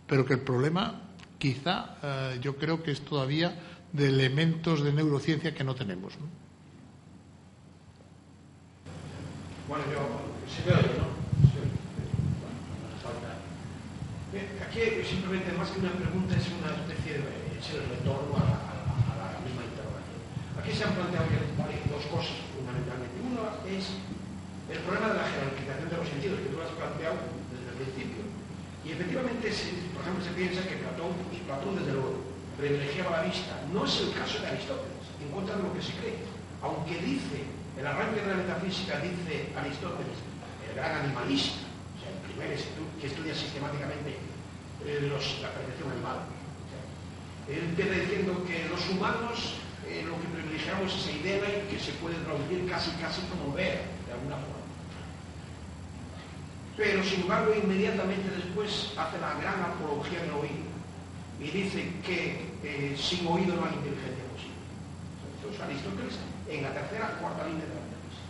[0.05, 1.01] Pero que el problema,
[1.37, 3.57] quizá, eh, yo creo que es todavía
[3.93, 6.40] de elementos de neurociencia que no tenemos, ¿no?
[9.71, 10.03] Bueno, yo,
[10.51, 11.07] se me oye, ¿no?
[12.99, 13.39] falta.
[14.67, 18.51] Aquí simplemente más que una pregunta es una especie de es el retorno a,
[19.15, 20.19] la misma interrogación.
[20.59, 21.23] Aquí se han planteado
[21.87, 23.15] dos cosas fundamentalmente.
[23.23, 23.95] Uno es
[24.75, 28.27] el problema de la jerarquización de los sentidos, que tú has planteado desde el principio.
[28.83, 29.55] Y efectivamente,
[29.95, 32.19] por ejemplo, se piensa que Platón, pues Platón desde luego,
[32.59, 33.55] privilegiaba la vista.
[33.71, 36.19] No es el caso de Aristóteles, en contra de lo que se cree.
[36.59, 40.17] Aunque dice el arranque de la metafísica, dice Aristóteles,
[40.69, 41.63] el gran animalista,
[41.95, 42.57] o sea, el primer
[42.99, 44.17] que estudia sistemáticamente
[44.85, 45.11] eh,
[45.41, 46.17] la percepción animal.
[47.47, 49.55] Él empieza diciendo que los humanos
[49.87, 53.51] eh, lo que privilegiamos es esa idea y que se puede traducir casi casi como
[53.53, 54.61] ver, de alguna forma.
[56.77, 60.71] Pero sin embargo, inmediatamente después hace la gran apología del oído
[61.39, 64.61] y dice que eh, sin oído no hay inteligencia posible.
[65.35, 66.13] Entonces Aristóteles
[66.57, 68.27] en la tercera, cuarta línea de la Metafísica.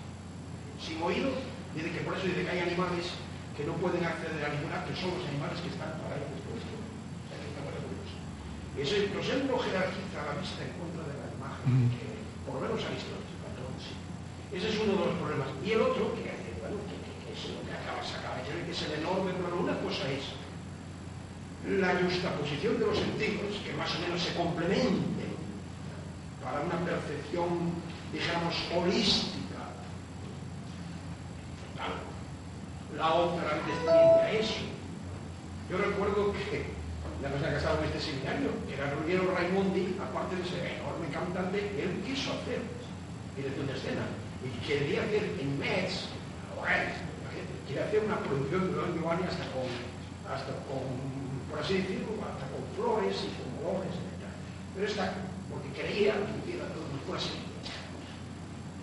[0.77, 1.33] Sin oído,
[1.73, 3.17] dice que por eso dice que hay animales
[3.57, 6.61] que no pueden acceder a ninguna, que son los animales que están para ellos después.
[6.61, 7.61] O sea, que está
[8.71, 12.07] eso, él no jerarquiza la vista en contra de la imagen, que
[12.47, 13.93] por lo menos Aristóteles, Platón, sí.
[14.55, 15.51] Ese es uno de los problemas.
[15.59, 16.31] Y el otro, que,
[16.63, 19.75] bueno, que, que, que es lo que acaba, decir, que es el enorme problema.
[19.75, 20.23] Una cosa es
[21.67, 25.31] la justaposición de los sentidos, que más o menos se complementen
[26.41, 27.75] para una percepción,
[28.11, 29.39] digamos, holística.
[32.97, 34.61] La otra desciende a eso.
[35.69, 36.65] Yo recuerdo que,
[37.21, 41.07] ya nos ha casado en este seminario, que era Ruggiero Raimondi, aparte de ser enorme
[41.07, 42.59] cantante, él quiso hacer
[43.35, 44.03] dirección de escena.
[44.43, 46.09] Y quería hacer en Metz,
[47.67, 49.69] quería hacer una producción de Don Giovanni hasta con,
[50.27, 50.83] hasta con,
[51.49, 54.27] por así decirlo, hasta con flores y con colores, etc.
[54.75, 55.13] Pero está,
[55.47, 57.50] porque creía que era todo así.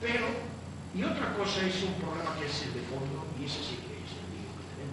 [0.00, 0.26] Pero,
[0.94, 3.98] y otra cosa es un problema que es el de fondo, y ese sí que
[3.98, 4.86] es el lío que.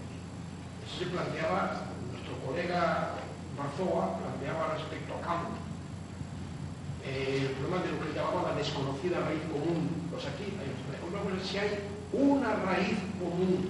[0.86, 3.22] Eso se planteaba, nuestro colega
[3.58, 5.56] Barzoa planteaba respecto a Kant,
[7.06, 10.10] eh, el problema de lo que llamaba la desconocida raíz común.
[10.10, 13.70] Pues aquí hay una cosa, si hay una raíz común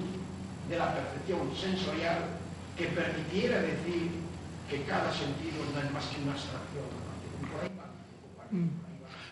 [0.69, 2.39] de la percepción sensorial
[2.77, 4.11] que permitiera decir
[4.69, 7.05] que cada sentido no es más que una abstracción.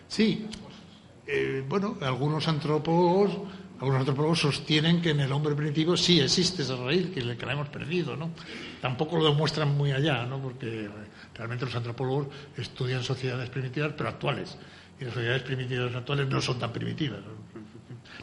[0.08, 0.46] Sí,
[1.26, 3.30] eh, bueno, algunos antropólogos,
[3.80, 7.68] algunos antropólogos sostienen que en el hombre primitivo sí existe esa raíz, que, le- hemos
[7.68, 8.30] perdido, ¿no?
[8.80, 10.38] Tampoco lo demuestran muy allá, ¿no?
[10.40, 10.88] Porque
[11.34, 14.56] realmente los antropólogos estudian sociedades primitivas, pero actuales.
[15.00, 17.20] Y las sociedades primitivas actuales no son tan primitivas,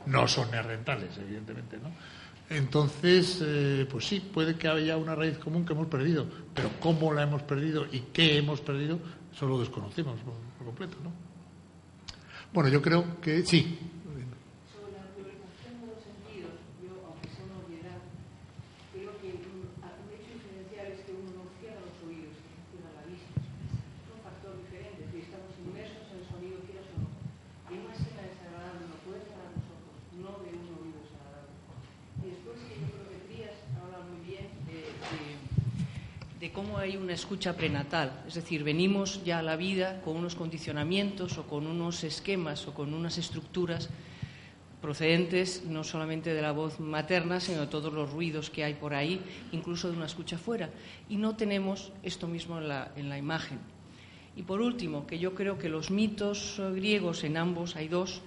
[0.06, 1.90] no son neandertales, evidentemente, ¿no?
[2.50, 7.14] Entonces, eh, pues sí, puede que haya una raíz común que hemos perdido, pero cómo
[7.14, 9.00] la hemos perdido y qué hemos perdido,
[9.34, 10.20] eso lo desconocemos
[10.58, 11.31] por completo, ¿no?
[12.54, 13.80] Bueno, yo creo que sí.
[14.04, 16.52] Sobre la priorización de los sentidos,
[16.84, 18.00] yo, aunque sea una obviedad,
[18.92, 22.92] creo que un, un hecho diferencial es que uno no cierra los oídos, que cierra
[22.92, 23.40] la vista.
[23.40, 27.10] Es un factor diferente, es decir, estamos inmersos en el sonido, quieras o no.
[27.72, 31.56] Y una escena desagradable no puede cerrar los ojos, no de un oído desagradable.
[32.20, 35.40] Y después que yo creo que Trías habla muy bien de, de-
[36.36, 38.12] de cómo hay una escucha prenatal.
[38.28, 42.74] Es decir, venimos ya a la vida con unos condicionamientos o con unos esquemas o
[42.74, 43.90] con unas estructuras
[44.82, 48.94] procedentes no solamente de la voz materna, sino de todos los ruidos que hay por
[48.94, 49.22] ahí,
[49.54, 50.70] incluso de una escucha fuera.
[51.08, 53.60] Y no tenemos esto mismo en la, en la imagen.
[54.36, 58.22] Y por último, que yo creo que los mitos griegos, en ambos hay dos,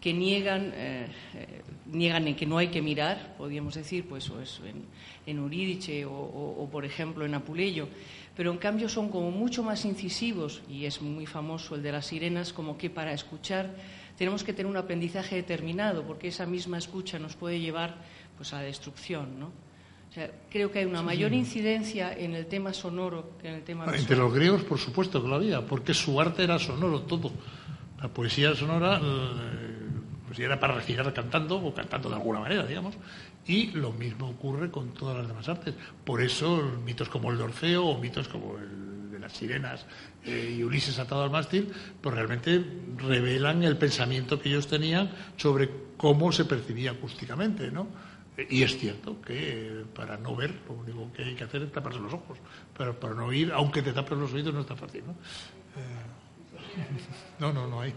[0.00, 4.40] que niegan, eh, eh, niegan en que no hay que mirar, podríamos decir, pues o
[4.40, 4.84] eso en,
[5.26, 7.86] en Eurídice o, o- o, por ejemplo en Apuleyo,
[8.36, 12.06] pero en cambio son como mucho más incisivos, y es muy famoso el de las
[12.06, 13.74] sirenas, como que para escuchar
[14.16, 17.96] tenemos que tener un aprendizaje determinado, porque esa misma escucha nos puede llevar
[18.38, 19.38] pues, a la destrucción.
[19.38, 19.46] ¿no?
[19.46, 23.62] O sea, creo que hay una mayor incidencia en el tema sonoro que en el
[23.62, 24.18] tema Entre visual.
[24.18, 27.30] los griegos, por supuesto que lo había, porque su arte era sonoro todo.
[28.00, 28.98] La poesía sonora
[30.30, 32.94] pues era para recitar cantando o cantando de alguna manera, digamos.
[33.48, 35.74] Y lo mismo ocurre con todas las demás artes.
[36.04, 39.84] Por eso mitos como el de Orfeo o mitos como el de las sirenas
[40.24, 42.64] eh, y Ulises atado al mástil, pues realmente
[42.98, 47.88] revelan el pensamiento que ellos tenían sobre cómo se percibía acústicamente, ¿no?
[48.48, 51.72] Y es cierto que eh, para no ver, lo único que hay que hacer es
[51.72, 52.38] taparse los ojos.
[52.78, 55.12] Pero para no oír, aunque te tapes los oídos, no es tan fácil, ¿no?
[55.12, 56.20] Eh,
[57.40, 57.92] no, no, no hay.